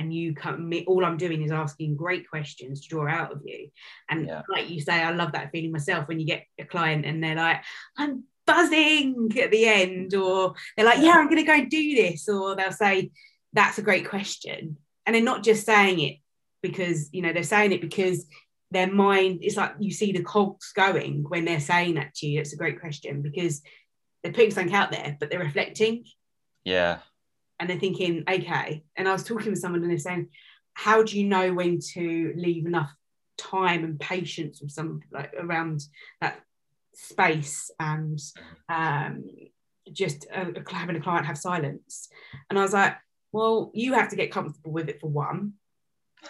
[0.00, 3.70] and you come all i'm doing is asking great questions to draw out of you.
[4.08, 4.42] And yeah.
[4.48, 7.36] like you say i love that feeling myself when you get a client and they're
[7.36, 7.62] like
[7.96, 11.94] i'm buzzing at the end or they're like yeah i'm going to go and do
[11.94, 13.10] this or they'll say
[13.52, 14.76] that's a great question.
[15.06, 16.16] And they're not just saying it
[16.62, 18.26] because you know they're saying it because
[18.70, 22.40] their mind it's like you see the cogs going when they're saying that to you
[22.40, 23.62] it's a great question because
[24.22, 26.04] they're putting something out there but they're reflecting.
[26.64, 26.98] Yeah
[27.60, 28.82] and they're thinking, okay.
[28.96, 30.28] And I was talking with someone and they're saying,
[30.72, 32.90] how do you know when to leave enough
[33.36, 35.82] time and patience with some like around
[36.22, 36.40] that
[36.94, 38.18] space and
[38.68, 39.24] um,
[39.92, 42.08] just uh, having a client have silence?
[42.48, 42.96] And I was like,
[43.30, 45.52] well, you have to get comfortable with it for one.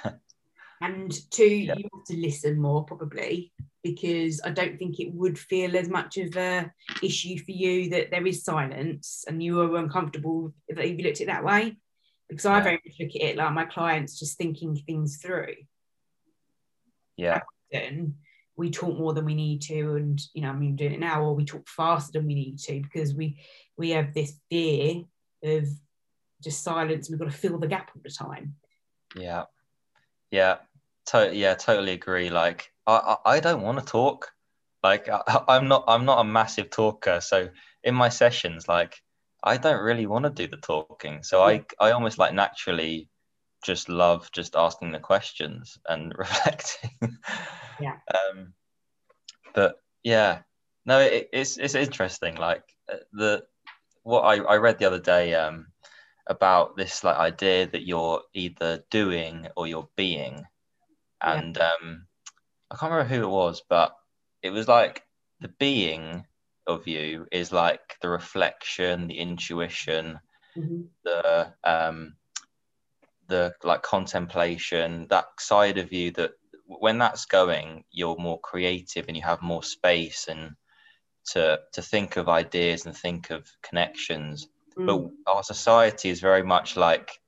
[0.82, 1.78] and two, yep.
[1.78, 6.18] you have to listen more probably because I don't think it would feel as much
[6.18, 6.70] of a
[7.02, 11.22] issue for you that there is silence and you are uncomfortable if you looked at
[11.22, 11.76] it that way.
[12.28, 12.54] Because yeah.
[12.54, 15.54] I very much look at it like my clients just thinking things through.
[17.16, 17.40] Yeah.
[17.72, 18.14] And
[18.56, 21.22] we talk more than we need to, and you know, I mean, doing it now,
[21.22, 23.40] or we talk faster than we need to because we
[23.76, 25.02] we have this fear
[25.42, 25.66] of
[26.42, 27.08] just silence.
[27.08, 28.56] We've got to fill the gap all the time.
[29.16, 29.44] Yeah,
[30.30, 30.58] yeah,
[31.06, 32.28] to- yeah, totally agree.
[32.28, 34.30] Like I, I don't want to talk.
[34.82, 37.20] Like I, I'm not I'm not a massive talker.
[37.20, 37.48] So
[37.84, 39.00] in my sessions, like
[39.42, 41.22] I don't really want to do the talking.
[41.22, 43.08] So I I almost like naturally
[43.64, 47.18] just love just asking the questions and reflecting.
[47.80, 47.96] Yeah.
[48.14, 48.54] um,
[49.54, 50.40] but yeah,
[50.86, 52.36] no, it, it's it's interesting.
[52.36, 53.44] Like uh, the
[54.02, 55.66] what I, I read the other day um
[56.26, 60.44] about this like idea that you're either doing or you're being,
[61.22, 61.70] and yeah.
[61.82, 62.06] um
[62.70, 63.94] I can't remember who it was, but
[64.42, 65.02] it was like
[65.40, 66.24] the being
[66.66, 70.20] of you is like the reflection, the intuition,
[70.56, 70.82] mm-hmm.
[71.04, 72.14] the um,
[73.28, 76.32] the like contemplation, that side of you that
[76.66, 80.52] when that's going, you're more creative and you have more space and
[81.32, 84.48] to to think of ideas and think of connections.
[84.76, 84.86] Mm.
[84.86, 87.20] But our society is very much like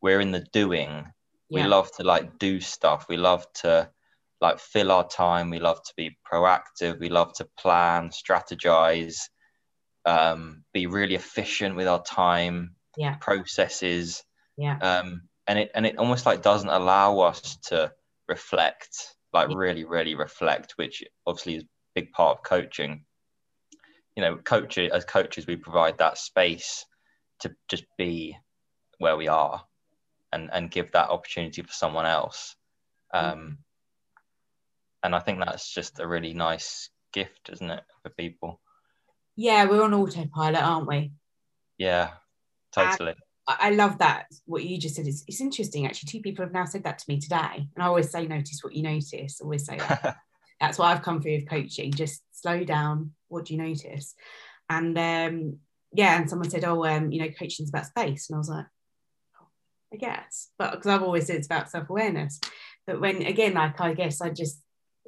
[0.00, 1.06] we're in the doing.
[1.50, 1.62] Yeah.
[1.62, 3.06] We love to like do stuff.
[3.08, 3.90] We love to
[4.40, 5.50] like fill our time.
[5.50, 6.98] We love to be proactive.
[6.98, 9.16] We love to plan, strategize,
[10.04, 13.16] um, be really efficient with our time, yeah.
[13.20, 14.22] processes.
[14.56, 14.78] Yeah.
[14.78, 17.92] Um, and it and it almost like doesn't allow us to
[18.28, 19.56] reflect, like yeah.
[19.56, 23.04] really, really reflect, which obviously is a big part of coaching.
[24.16, 26.86] You know, coach as coaches, we provide that space
[27.40, 28.36] to just be
[28.98, 29.64] where we are
[30.32, 32.56] and and give that opportunity for someone else.
[33.12, 33.58] Um,
[35.04, 38.60] and I think that's just a really nice gift, isn't it, for people?
[39.36, 41.12] Yeah, we're on autopilot, aren't we?
[41.76, 42.12] Yeah,
[42.72, 43.14] totally.
[43.46, 44.26] I, I love that.
[44.46, 45.86] What you just said is it's interesting.
[45.86, 48.60] Actually, two people have now said that to me today, and I always say, "Notice
[48.62, 50.16] what you notice." Always say that.
[50.60, 51.92] that's why I've come through with coaching.
[51.92, 53.12] Just slow down.
[53.28, 54.14] What do you notice?
[54.70, 55.58] And um,
[55.92, 58.48] yeah, and someone said, "Oh, um, you know, coaching is about space," and I was
[58.48, 58.66] like,
[59.42, 59.46] oh,
[59.92, 62.40] "I guess," but because I've always said it's about self awareness.
[62.86, 64.63] But when again, like I guess I just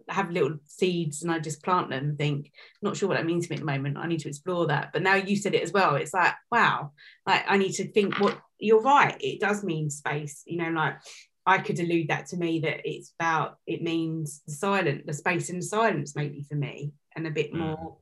[0.09, 3.47] have little seeds and I just plant them and think, not sure what that means
[3.47, 3.97] to me at the moment.
[3.97, 4.91] I need to explore that.
[4.93, 5.97] But now you said it as well.
[5.97, 6.93] It's like, wow,
[7.27, 9.17] like I need to think what you're right.
[9.21, 10.97] It does mean space, you know, like
[11.45, 15.51] I could allude that to me that it's about it means the silent, the space
[15.51, 17.59] and the silence maybe for me, and a bit mm.
[17.59, 17.97] more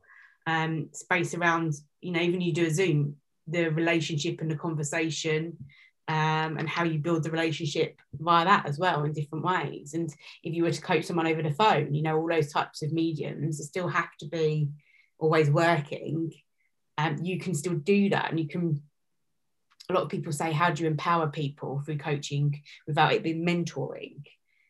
[0.47, 5.57] um, space around, you know, even you do a Zoom, the relationship and the conversation
[6.09, 9.95] um, and how you build the relationship via that as well in different ways.
[9.95, 12.83] And if you were to coach someone over the phone, you know, all those types
[12.83, 14.69] of mediums still have to be
[15.19, 16.33] always working.
[16.99, 18.83] Um, you can still do that, and you can.
[19.91, 23.45] A lot of people say, "How do you empower people through coaching without it being
[23.45, 24.23] mentoring?"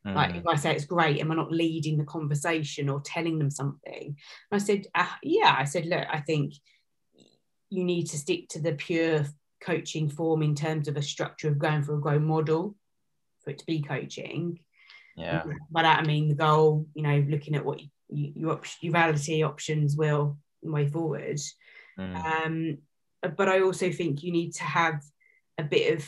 [0.07, 0.15] Mm.
[0.15, 3.51] Like if I say it's great, am I not leading the conversation or telling them
[3.51, 4.07] something?
[4.07, 4.17] And
[4.53, 6.55] I said, uh, "Yeah." I said, "Look, I think."
[7.71, 9.27] you need to stick to the pure
[9.65, 12.75] coaching form in terms of a structure of going for a grow model
[13.43, 14.59] for it to be coaching.
[15.17, 15.45] Yeah.
[15.71, 17.89] By that I mean the goal, you know, looking at what you,
[18.35, 21.41] your, op- your reality options will way forward.
[21.99, 22.45] Mm.
[22.45, 22.79] Um,
[23.37, 25.03] but I also think you need to have
[25.59, 26.05] a bit of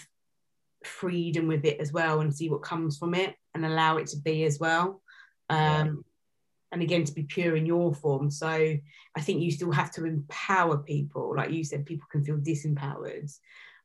[0.85, 4.19] freedom with it as well and see what comes from it and allow it to
[4.19, 5.03] be as well.
[5.49, 6.05] Um,
[6.73, 8.31] and again to be pure in your form.
[8.31, 11.35] So I think you still have to empower people.
[11.37, 13.33] Like you said, people can feel disempowered.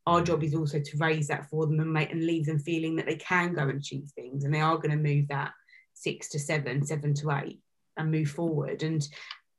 [0.08, 0.26] Our mm.
[0.26, 3.06] job is also to raise that for them and make and leave them feeling that
[3.06, 5.52] they can go and achieve things and they are going to move that
[5.94, 7.60] six to seven, seven to eight
[7.98, 8.84] and move forward.
[8.84, 9.08] And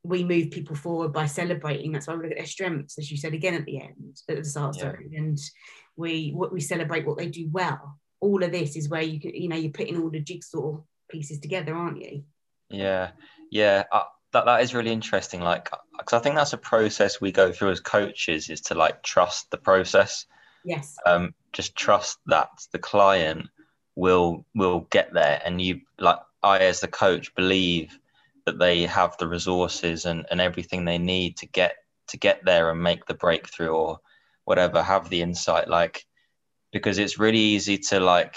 [0.04, 1.92] we move people forward by celebrating.
[1.92, 4.37] That's why we look at their strengths, as you said again at the end, at
[4.37, 4.82] the start, yeah.
[4.82, 5.14] sorry.
[5.16, 5.38] And
[5.96, 7.98] we what we celebrate what they do well.
[8.20, 11.38] All of this is where you can, you know, you're putting all the jigsaw pieces
[11.38, 12.24] together, aren't you?
[12.72, 13.11] Yeah,
[13.50, 13.85] yeah.
[13.92, 15.40] Uh, that that is really interesting.
[15.40, 19.02] Like, because I think that's a process we go through as coaches is to like
[19.02, 20.26] trust the process.
[20.64, 20.96] Yes.
[21.06, 23.48] Um, just trust that the client
[23.94, 27.98] will will get there, and you like I as the coach believe
[28.46, 31.76] that they have the resources and, and everything they need to get
[32.08, 34.00] to get there and make the breakthrough or
[34.44, 36.04] whatever have the insight like
[36.72, 38.37] because it's really easy to like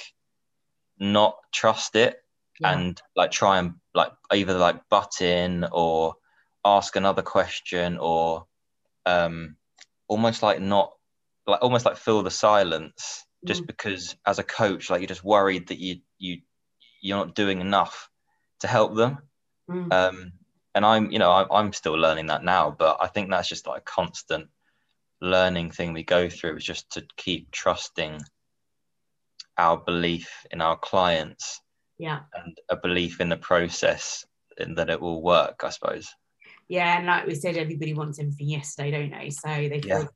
[0.99, 2.17] not trust it
[2.59, 2.71] yeah.
[2.71, 6.15] and like try and like either like butt in or
[6.63, 8.45] ask another question or
[9.05, 9.55] um
[10.07, 10.93] almost like not
[11.47, 13.47] like almost like fill the silence mm.
[13.47, 16.39] just because as a coach like you're just worried that you you
[17.01, 18.09] you're not doing enough
[18.59, 19.19] to help them
[19.69, 19.91] Mm.
[19.91, 20.33] Um,
[20.73, 23.67] and I'm, you know, I'm, I'm still learning that now, but I think that's just
[23.67, 24.47] like a constant
[25.21, 28.21] learning thing we go through is just to keep trusting
[29.57, 31.61] our belief in our clients
[31.97, 34.25] yeah and a belief in the process
[34.57, 36.13] and that it will work i suppose
[36.67, 40.07] yeah and like we said everybody wants everything yesterday don't they so they feel yeah.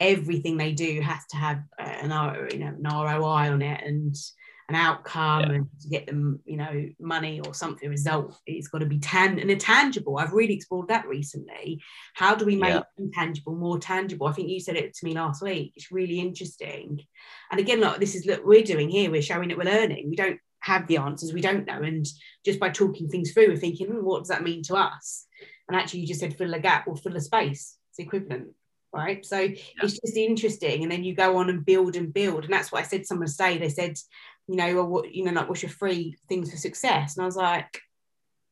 [0.00, 4.14] everything they do has to have uh, an, you know, an roi on it and
[4.68, 5.52] an outcome yeah.
[5.52, 8.38] and to get them, you know, money or something result.
[8.46, 10.18] It's got to be tan and tangible.
[10.18, 11.82] I've really explored that recently.
[12.14, 12.82] How do we make yeah.
[12.98, 14.28] intangible more tangible?
[14.28, 15.72] I think you said it to me last week.
[15.76, 17.00] It's really interesting.
[17.50, 19.10] And again, look this is what we're doing here.
[19.10, 20.08] We're showing that we're learning.
[20.08, 21.32] We don't have the answers.
[21.32, 21.82] We don't know.
[21.82, 22.06] And
[22.44, 25.26] just by talking things through, we're thinking, hmm, what does that mean to us?
[25.68, 27.76] And actually, you just said fill a gap or fill a space.
[27.90, 28.48] It's equivalent
[28.94, 29.56] right so yeah.
[29.82, 32.82] it's just interesting and then you go on and build and build and that's what
[32.82, 33.96] i said someone say they said
[34.48, 37.16] you know, or what, you know, like what's your three things for success?
[37.16, 37.80] And I was like,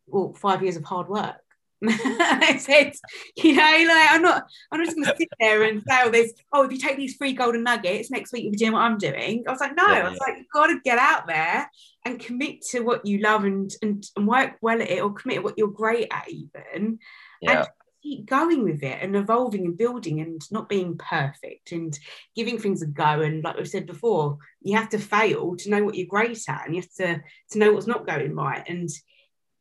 [0.06, 1.40] well, five years of hard work.
[1.88, 2.92] I said,
[3.36, 6.10] you know, like I'm not, I'm not just going to sit there and say, oh,
[6.10, 8.82] there's, oh, if you take these three golden nuggets next week, you'll be doing what
[8.82, 9.44] I'm doing.
[9.46, 11.70] I was like, no, yeah, I was like, you've got to get out there
[12.04, 15.36] and commit to what you love and and, and work well at it, or commit
[15.36, 16.98] to what you're great at, even.
[17.40, 17.60] Yeah.
[17.60, 17.68] And
[18.02, 21.98] keep going with it and evolving and building and not being perfect and
[22.34, 23.20] giving things a go.
[23.20, 26.66] And like we said before, you have to fail to know what you're great at
[26.66, 28.64] and you have to, to know what's not going right.
[28.66, 28.88] And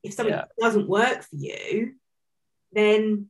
[0.03, 0.45] if something yeah.
[0.59, 1.95] doesn't work for you,
[2.73, 3.27] then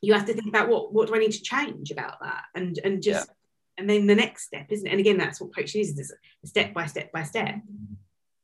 [0.00, 2.78] you have to think about what what do I need to change about that and
[2.84, 3.34] and just yeah.
[3.78, 4.90] and then the next step, isn't it?
[4.90, 6.12] And again, that's what coaching is, is
[6.44, 7.56] step by step by step.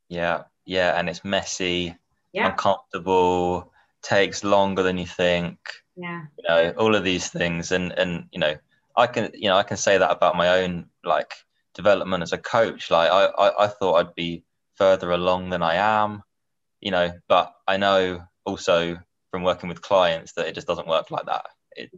[0.08, 1.94] Yeah, yeah, and it's messy,
[2.32, 2.50] yeah.
[2.50, 5.58] uncomfortable takes longer than you think.
[5.96, 6.24] Yeah.
[6.38, 7.72] You know, all of these things.
[7.72, 8.54] And and you know,
[8.96, 11.32] I can you know, I can say that about my own like
[11.74, 12.90] development as a coach.
[12.90, 14.44] Like I, I, I thought I'd be
[14.76, 16.22] further along than I am,
[16.80, 18.98] you know, but I know also
[19.30, 21.46] from working with clients that it just doesn't work like that.
[21.76, 21.90] It,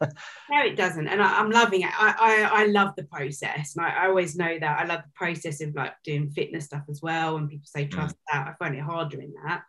[0.00, 0.10] no,
[0.64, 1.90] it doesn't, and I, am loving it.
[1.92, 5.12] I, I, I love the process, and I, I, always know that I love the
[5.14, 7.36] process of like doing fitness stuff as well.
[7.36, 8.18] And people say trust mm.
[8.32, 9.62] that, I find it hard doing that,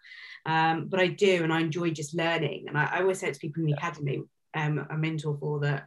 [0.46, 2.66] um, but I do, and I enjoy just learning.
[2.68, 4.24] And I, I always say to people in the academy,
[4.56, 5.86] um, a mentor for that,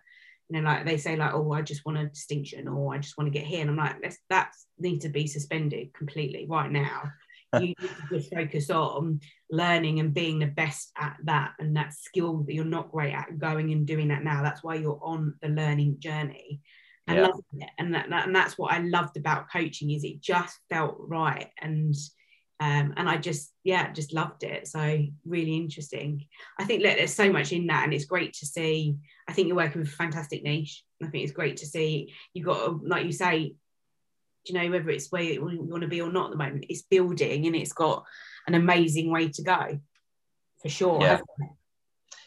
[0.49, 3.19] you know, like they say like, oh, I just want a distinction, or I just
[3.19, 6.71] want to get here, and I'm like, that's that needs to be suspended completely right
[6.71, 7.11] now
[7.55, 11.95] you need to just focus on learning and being the best at that and that
[11.95, 14.43] skill that you're not great at going and doing that now.
[14.43, 16.61] That's why you're on the learning journey.
[17.07, 17.27] And yeah.
[17.27, 17.71] it.
[17.79, 21.49] and that, that, and that's what I loved about coaching is it just felt right
[21.61, 21.95] and
[22.59, 24.67] um, and I just yeah just loved it.
[24.67, 26.25] So really interesting.
[26.59, 28.97] I think look, there's so much in that and it's great to see
[29.29, 30.83] I think you're working with a fantastic niche.
[31.03, 33.55] I think it's great to see you've got like you say
[34.49, 36.83] you know whether it's where you want to be or not at the moment it's
[36.83, 38.05] building and it's got
[38.47, 39.81] an amazing way to go
[40.63, 41.21] for sure yeah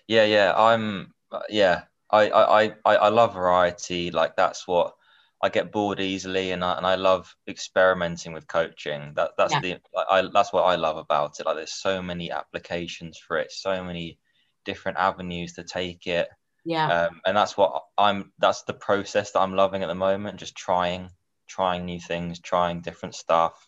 [0.08, 1.14] yeah yeah i'm
[1.50, 4.96] yeah I, I i i love variety like that's what
[5.42, 9.14] I get bored easily, and I, and I love experimenting with coaching.
[9.16, 9.60] That that's yeah.
[9.62, 11.46] the I, that's what I love about it.
[11.46, 14.20] Like there's so many applications for it, so many
[14.66, 16.28] different avenues to take it.
[16.66, 17.06] Yeah.
[17.06, 18.34] Um, and that's what I'm.
[18.40, 20.40] That's the process that I'm loving at the moment.
[20.40, 21.10] Just trying
[21.50, 23.68] trying new things, trying different stuff.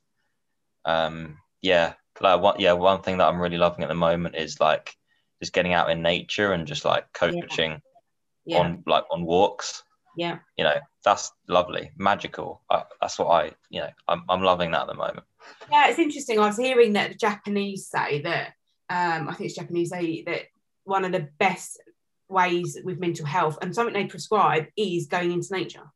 [0.85, 4.59] Um, yeah, like one, yeah, one thing that I'm really loving at the moment is
[4.59, 4.95] like
[5.41, 7.81] just getting out in nature and just like coaching
[8.45, 8.57] yeah.
[8.57, 8.59] Yeah.
[8.59, 9.83] on like on walks.
[10.15, 12.61] Yeah, you know that's lovely, magical.
[12.69, 15.25] Uh, that's what I, you know, I'm I'm loving that at the moment.
[15.71, 16.39] Yeah, it's interesting.
[16.39, 18.53] I was hearing that the Japanese say that
[18.89, 20.43] um, I think it's Japanese, they that
[20.83, 21.81] one of the best
[22.29, 25.91] ways with mental health and something they prescribe is going into nature.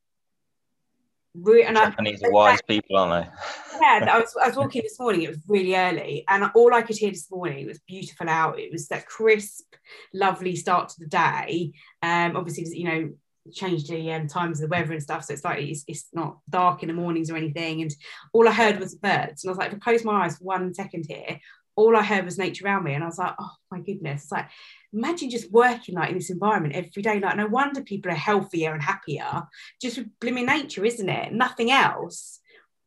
[1.65, 3.31] And Japanese I, are wise people, aren't they?
[3.81, 5.23] yeah, I was, I was walking this morning.
[5.23, 8.59] It was really early, and all I could hear this morning it was beautiful out.
[8.59, 9.75] It was that crisp,
[10.13, 11.73] lovely start to the day.
[12.01, 13.09] Um, obviously, you know,
[13.53, 16.39] changed the um, times of the weather and stuff, so it's like it's, it's not
[16.49, 17.81] dark in the mornings or anything.
[17.81, 17.93] And
[18.33, 20.45] all I heard was birds, and I was like, if I close my eyes for
[20.45, 21.39] one second here,
[21.75, 22.93] all I heard was nature around me.
[22.93, 24.23] And I was like, oh my goodness.
[24.23, 24.49] It's like,
[24.93, 27.19] imagine just working like in this environment every day.
[27.19, 29.43] Like, no wonder people are healthier and happier
[29.81, 31.33] just with blooming nature, isn't it?
[31.33, 32.39] Nothing else.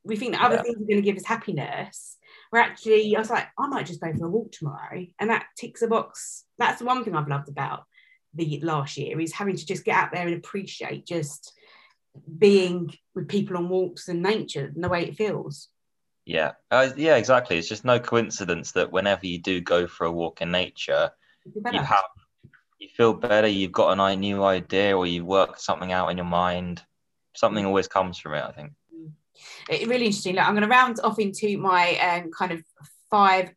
[0.04, 0.62] We think that other yeah.
[0.62, 2.16] things are going to give us happiness.
[2.50, 5.04] We're actually, I was like, I might just go for a walk tomorrow.
[5.20, 6.44] And that ticks a box.
[6.58, 7.84] That's the one thing I've loved about
[8.34, 11.52] the last year is having to just get out there and appreciate just
[12.38, 15.68] being with people on walks and nature and the way it feels.
[16.28, 17.56] Yeah, uh, yeah, exactly.
[17.56, 21.10] It's just no coincidence that whenever you do go for a walk in nature,
[21.72, 22.04] you have
[22.78, 23.46] you feel better.
[23.46, 26.82] You've got a new idea, or you work something out in your mind.
[27.34, 28.44] Something always comes from it.
[28.44, 28.72] I think.
[29.70, 30.34] It, really interesting.
[30.34, 32.62] Look, I'm going to round off into my um, kind of
[33.10, 33.48] five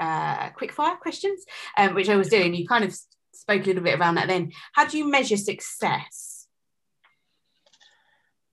[0.00, 1.44] uh, quick fire questions,
[1.78, 2.54] um, which I was doing.
[2.54, 2.92] You kind of
[3.34, 4.26] spoke a little bit around that.
[4.26, 6.48] Then, how do you measure success?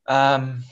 [0.06, 0.64] Um,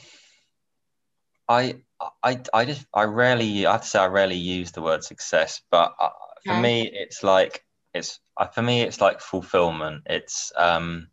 [1.49, 1.81] I
[2.23, 5.61] I, I just I rarely I have to say I rarely use the word success,
[5.71, 6.09] but uh,
[6.45, 6.61] for okay.
[6.61, 10.03] me it's like it's uh, for me it's like fulfillment.
[10.05, 11.07] It's um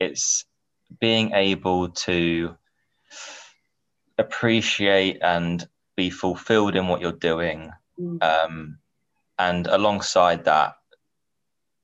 [0.00, 0.44] it's
[1.00, 2.56] being able to
[4.18, 8.22] appreciate and be fulfilled in what you're doing, mm.
[8.22, 8.78] um,
[9.38, 10.76] and alongside that,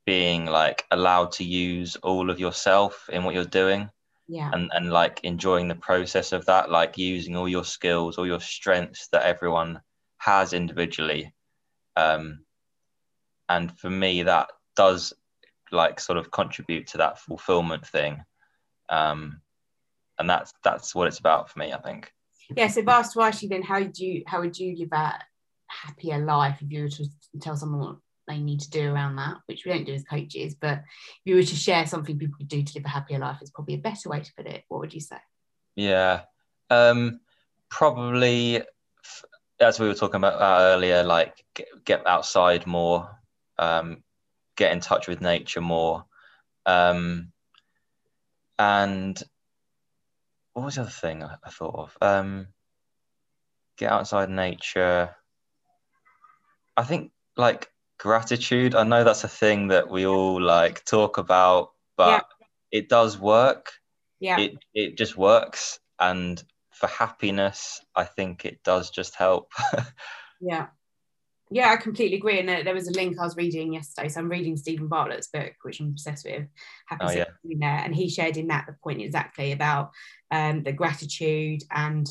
[0.04, 3.90] being like allowed to use all of yourself in what you're doing
[4.30, 4.50] yeah.
[4.52, 8.40] and and like enjoying the process of that like using all your skills all your
[8.40, 9.80] strengths that everyone
[10.18, 11.34] has individually
[11.96, 12.44] um
[13.48, 15.12] and for me that does
[15.72, 18.22] like sort of contribute to that fulfillment thing
[18.88, 19.40] um
[20.18, 22.12] and that's that's what it's about for me i think.
[22.56, 25.18] Yeah so asked to you then how do you how would you live a
[25.66, 27.04] happier life if you were to
[27.40, 27.96] tell someone
[28.30, 30.54] they need to do around that, which we don't do as coaches.
[30.54, 33.38] But if you were to share something people could do to live a happier life,
[33.40, 34.64] it's probably a better way to put it.
[34.68, 35.18] What would you say?
[35.76, 36.22] Yeah,
[36.70, 37.20] um,
[37.68, 38.62] probably
[39.60, 43.10] as we were talking about uh, earlier, like get, get outside more,
[43.58, 44.02] um,
[44.56, 46.04] get in touch with nature more,
[46.66, 47.32] um,
[48.58, 49.22] and
[50.52, 51.98] what was the other thing I, I thought of?
[52.00, 52.48] Um,
[53.76, 55.14] get outside nature.
[56.76, 57.68] I think like
[58.00, 58.74] gratitude.
[58.74, 62.78] I know that's a thing that we all like talk about but yeah.
[62.78, 63.72] it does work.
[64.20, 64.40] Yeah.
[64.40, 65.78] It it just works.
[65.98, 66.42] And
[66.72, 69.52] for happiness i think it does just help.
[70.42, 70.68] Yeah.
[71.50, 72.40] Yeah i completely agree.
[72.40, 74.08] And there, was a link i was reading yesterday.
[74.08, 76.46] So i'm reading Steven Bartlett's book which i'm obsessed with
[76.86, 77.24] happy oh, yeah.
[77.44, 79.90] there and he shared in that the point exactly about
[80.30, 82.08] um, the gratitude and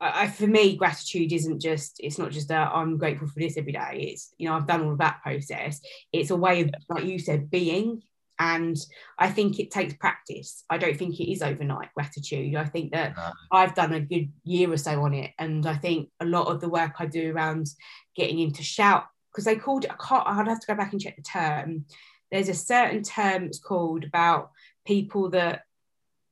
[0.00, 3.72] I, for me, gratitude isn't just, it's not just that I'm grateful for this every
[3.72, 4.10] day.
[4.12, 5.80] It's, you know, I've done all of that process.
[6.12, 8.02] It's a way of, like you said, being.
[8.38, 8.76] And
[9.18, 10.62] I think it takes practice.
[10.70, 12.54] I don't think it is overnight gratitude.
[12.54, 13.32] I think that no.
[13.50, 15.32] I've done a good year or so on it.
[15.38, 17.66] And I think a lot of the work I do around
[18.14, 21.00] getting into shout, because they called it, I can't, I'd have to go back and
[21.00, 21.86] check the term.
[22.30, 24.52] There's a certain term it's called about
[24.86, 25.62] people that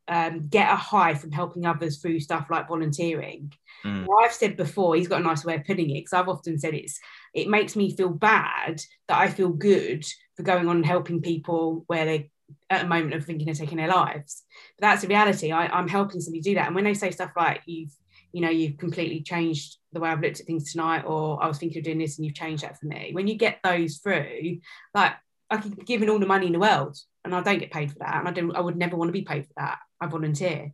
[0.09, 3.52] um, get a high from helping others through stuff like volunteering.
[3.84, 4.07] Mm.
[4.22, 6.74] I've said before, he's got a nice way of putting it because I've often said
[6.74, 6.98] it's
[7.34, 10.04] it makes me feel bad that I feel good
[10.36, 12.30] for going on and helping people where they
[12.70, 14.42] at a moment of thinking of taking their lives.
[14.78, 15.52] But that's the reality.
[15.52, 16.66] I, am helping somebody do that.
[16.66, 17.92] And when they say stuff like you've,
[18.32, 21.59] you know, you've completely changed the way I've looked at things tonight, or I was
[21.59, 23.11] thinking of doing this and you've changed that for me.
[23.12, 24.59] When you get those through,
[24.94, 25.14] like
[25.50, 27.92] I could be given all the money in the world and I don't get paid
[27.92, 28.16] for that.
[28.16, 29.78] And I don't I would never want to be paid for that.
[30.01, 30.72] I volunteer.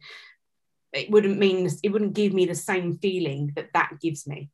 [0.93, 4.51] It wouldn't mean it wouldn't give me the same feeling that that gives me.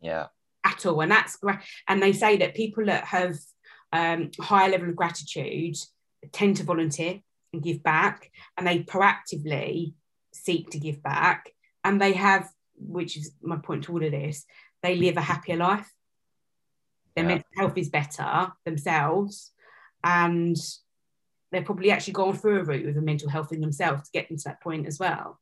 [0.00, 0.26] Yeah.
[0.64, 1.58] At all, and that's great.
[1.88, 3.36] And they say that people that have
[3.92, 5.76] um, higher level of gratitude
[6.32, 7.20] tend to volunteer
[7.52, 9.94] and give back, and they proactively
[10.32, 11.50] seek to give back,
[11.82, 14.44] and they have, which is my point to all of this,
[14.82, 15.90] they live a happier life.
[17.16, 17.28] Their yeah.
[17.28, 19.52] mental health is better themselves,
[20.04, 20.56] and
[21.50, 24.28] they're probably actually gone through a route with a mental health in themselves to get
[24.28, 25.38] them to that point as well.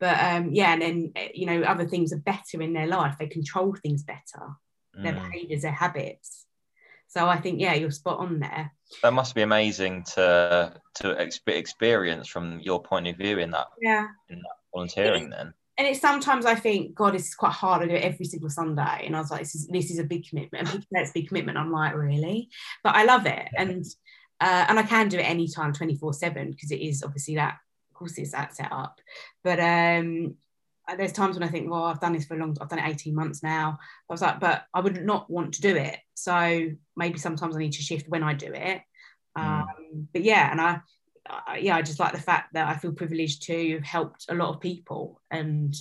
[0.00, 3.16] But um, yeah, and then eh, you know other things are better in their life.
[3.18, 4.48] They control things better,
[4.96, 5.02] mm.
[5.02, 6.46] their behaviours, their habits.
[7.08, 8.72] So I think yeah, you're spot on there.
[9.02, 11.10] That must be amazing to to
[11.46, 15.30] experience from your point of view in that yeah in that volunteering.
[15.30, 17.82] Then and it's sometimes I think, God, is quite hard.
[17.82, 20.04] I do it every single Sunday, and I was like, this is this is a
[20.04, 20.62] big commitment.
[20.62, 21.58] And people say it's a big commitment.
[21.58, 22.48] I'm like, really?
[22.84, 23.84] But I love it, and
[24.40, 27.58] uh, and I can do it anytime, 24 seven, because it is obviously that.
[27.90, 29.00] Of course, it's that set up.
[29.44, 30.34] But um,
[30.96, 32.56] there's times when I think, well, I've done this for a long.
[32.60, 33.78] I've done it 18 months now.
[34.10, 35.98] I was like, but I would not want to do it.
[36.14, 38.82] So maybe sometimes I need to shift when I do it.
[39.38, 39.62] Mm.
[39.62, 40.80] Um, but yeah, and I
[41.28, 44.34] uh, yeah, I just like the fact that I feel privileged to have helped a
[44.34, 45.74] lot of people and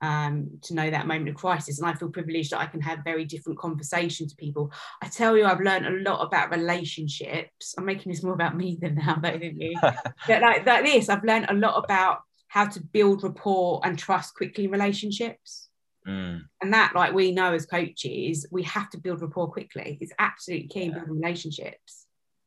[0.00, 1.78] um, to know that moment of crisis.
[1.78, 4.72] And I feel privileged that I can have very different conversations with people.
[5.02, 7.74] I tell you, I've learned a lot about relationships.
[7.76, 9.74] I'm making this more about me than now, though, than you.
[9.82, 14.34] but like, like this, I've learned a lot about how to build rapport and trust
[14.34, 15.68] quickly in relationships.
[16.06, 16.42] Mm.
[16.62, 19.98] And that, like we know as coaches, we have to build rapport quickly.
[20.00, 22.06] It's absolutely key in building relationships.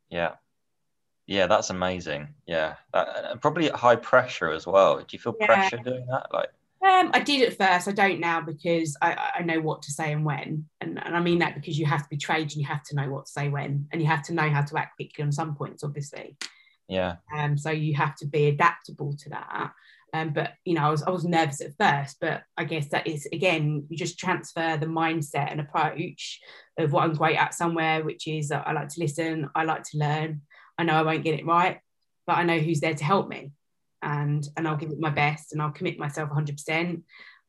[0.10, 0.34] Yeah.
[1.26, 2.34] Yeah, that's amazing.
[2.46, 4.98] Yeah, that, probably high pressure as well.
[4.98, 5.46] Do you feel yeah.
[5.46, 6.28] pressure doing that?
[6.34, 6.50] Like,
[6.84, 7.88] um, I did at first.
[7.88, 11.20] I don't now because I, I know what to say and when, and, and I
[11.22, 13.32] mean that because you have to be trained and you have to know what to
[13.32, 16.36] say when, and you have to know how to act quickly on some points, obviously.
[16.90, 17.16] Yeah.
[17.34, 17.58] Um.
[17.58, 19.72] So you have to be adaptable to that.
[20.14, 20.34] Um.
[20.34, 23.28] But you know, I was I was nervous at first, but I guess that is
[23.32, 26.42] again, you just transfer the mindset and approach
[26.78, 29.98] of what I'm great at somewhere, which is I like to listen, I like to
[29.98, 30.42] learn.
[30.78, 31.80] I know I won't get it right,
[32.28, 33.52] but I know who's there to help me.
[34.04, 37.02] And, and I'll give it my best and I'll commit myself 100%.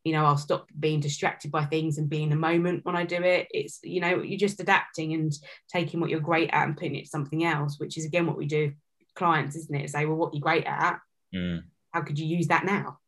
[0.04, 3.04] You know, I'll stop being distracted by things and be in the moment when I
[3.04, 3.48] do it.
[3.50, 5.32] It's, you know, you're just adapting and
[5.72, 8.36] taking what you're great at and putting it to something else, which is again what
[8.36, 8.72] we do
[9.14, 9.90] clients, isn't it?
[9.90, 10.98] Say, well, what you're great at,
[11.34, 11.62] mm.
[11.92, 12.98] how could you use that now?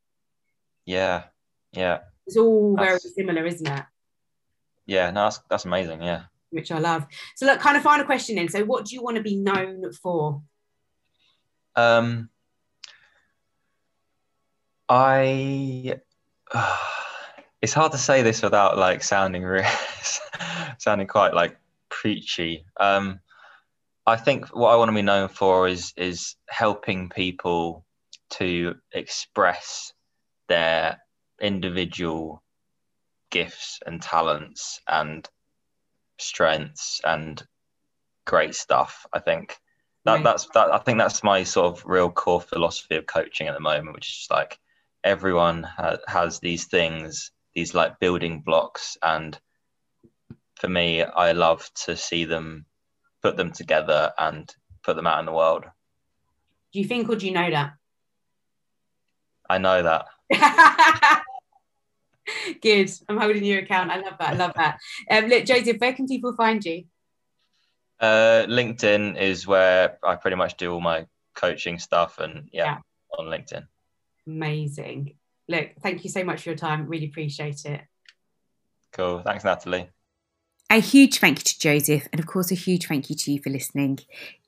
[0.86, 1.24] Yeah.
[1.72, 1.99] Yeah.
[2.26, 3.84] It's all that's, very similar, isn't it?
[4.86, 6.03] Yeah, no, that's, that's amazing.
[6.03, 7.07] Yeah which I love.
[7.36, 8.49] So, look, kind of final question then.
[8.49, 10.42] So, what do you want to be known for?
[11.76, 12.30] Um,
[14.89, 16.01] I.
[16.53, 16.76] Uh,
[17.62, 19.64] it's hard to say this without like sounding real,
[20.78, 21.57] sounding quite like
[21.89, 22.64] preachy.
[22.78, 23.20] Um,
[24.07, 27.84] I think what I want to be known for is is helping people
[28.30, 29.93] to express
[30.49, 31.01] their
[31.41, 32.43] individual
[33.30, 35.28] gifts and talents and
[36.18, 37.45] strengths and
[38.24, 39.07] great stuff.
[39.12, 39.59] I think
[40.05, 40.24] that right.
[40.24, 40.72] that's that.
[40.72, 44.09] I think that's my sort of real core philosophy of coaching at the moment, which
[44.09, 44.59] is just like
[45.07, 49.38] everyone ha- has these things, these like building blocks, and
[50.57, 52.66] for me, I love to see them
[53.22, 54.52] put them together and
[54.82, 55.64] put them out in the world.
[56.72, 57.74] Do you think, or do you know that?
[59.48, 60.07] I know that.
[62.61, 62.90] Good.
[63.09, 63.92] I'm holding your account.
[63.92, 64.30] I love that.
[64.30, 64.78] I love that.
[65.11, 66.84] Um, look, Joseph, where can people find you?
[68.00, 72.78] Uh, LinkedIn is where I pretty much do all my coaching stuff, and yeah, yeah,
[73.18, 73.66] on LinkedIn.
[74.26, 75.14] Amazing.
[75.48, 76.86] Look, thank you so much for your time.
[76.86, 77.82] Really appreciate it.
[78.92, 79.20] Cool.
[79.20, 79.88] Thanks, Natalie.
[80.68, 83.40] A huge thank you to Joseph, and of course, a huge thank you to you
[83.40, 84.00] for listening.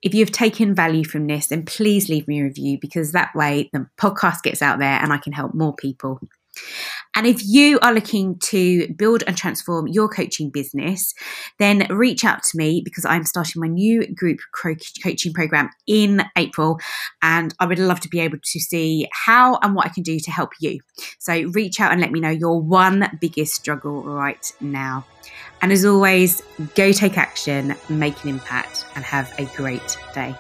[0.02, 3.32] If you have taken value from this, then please leave me a review because that
[3.36, 6.20] way the podcast gets out there and I can help more people.
[7.14, 11.14] And if you are looking to build and transform your coaching business,
[11.58, 16.78] then reach out to me because I'm starting my new group coaching program in April.
[17.22, 20.20] And I would love to be able to see how and what I can do
[20.20, 20.80] to help you.
[21.18, 25.04] So reach out and let me know your one biggest struggle right now.
[25.60, 26.42] And as always,
[26.74, 30.36] go take action, make an impact, and have a great day.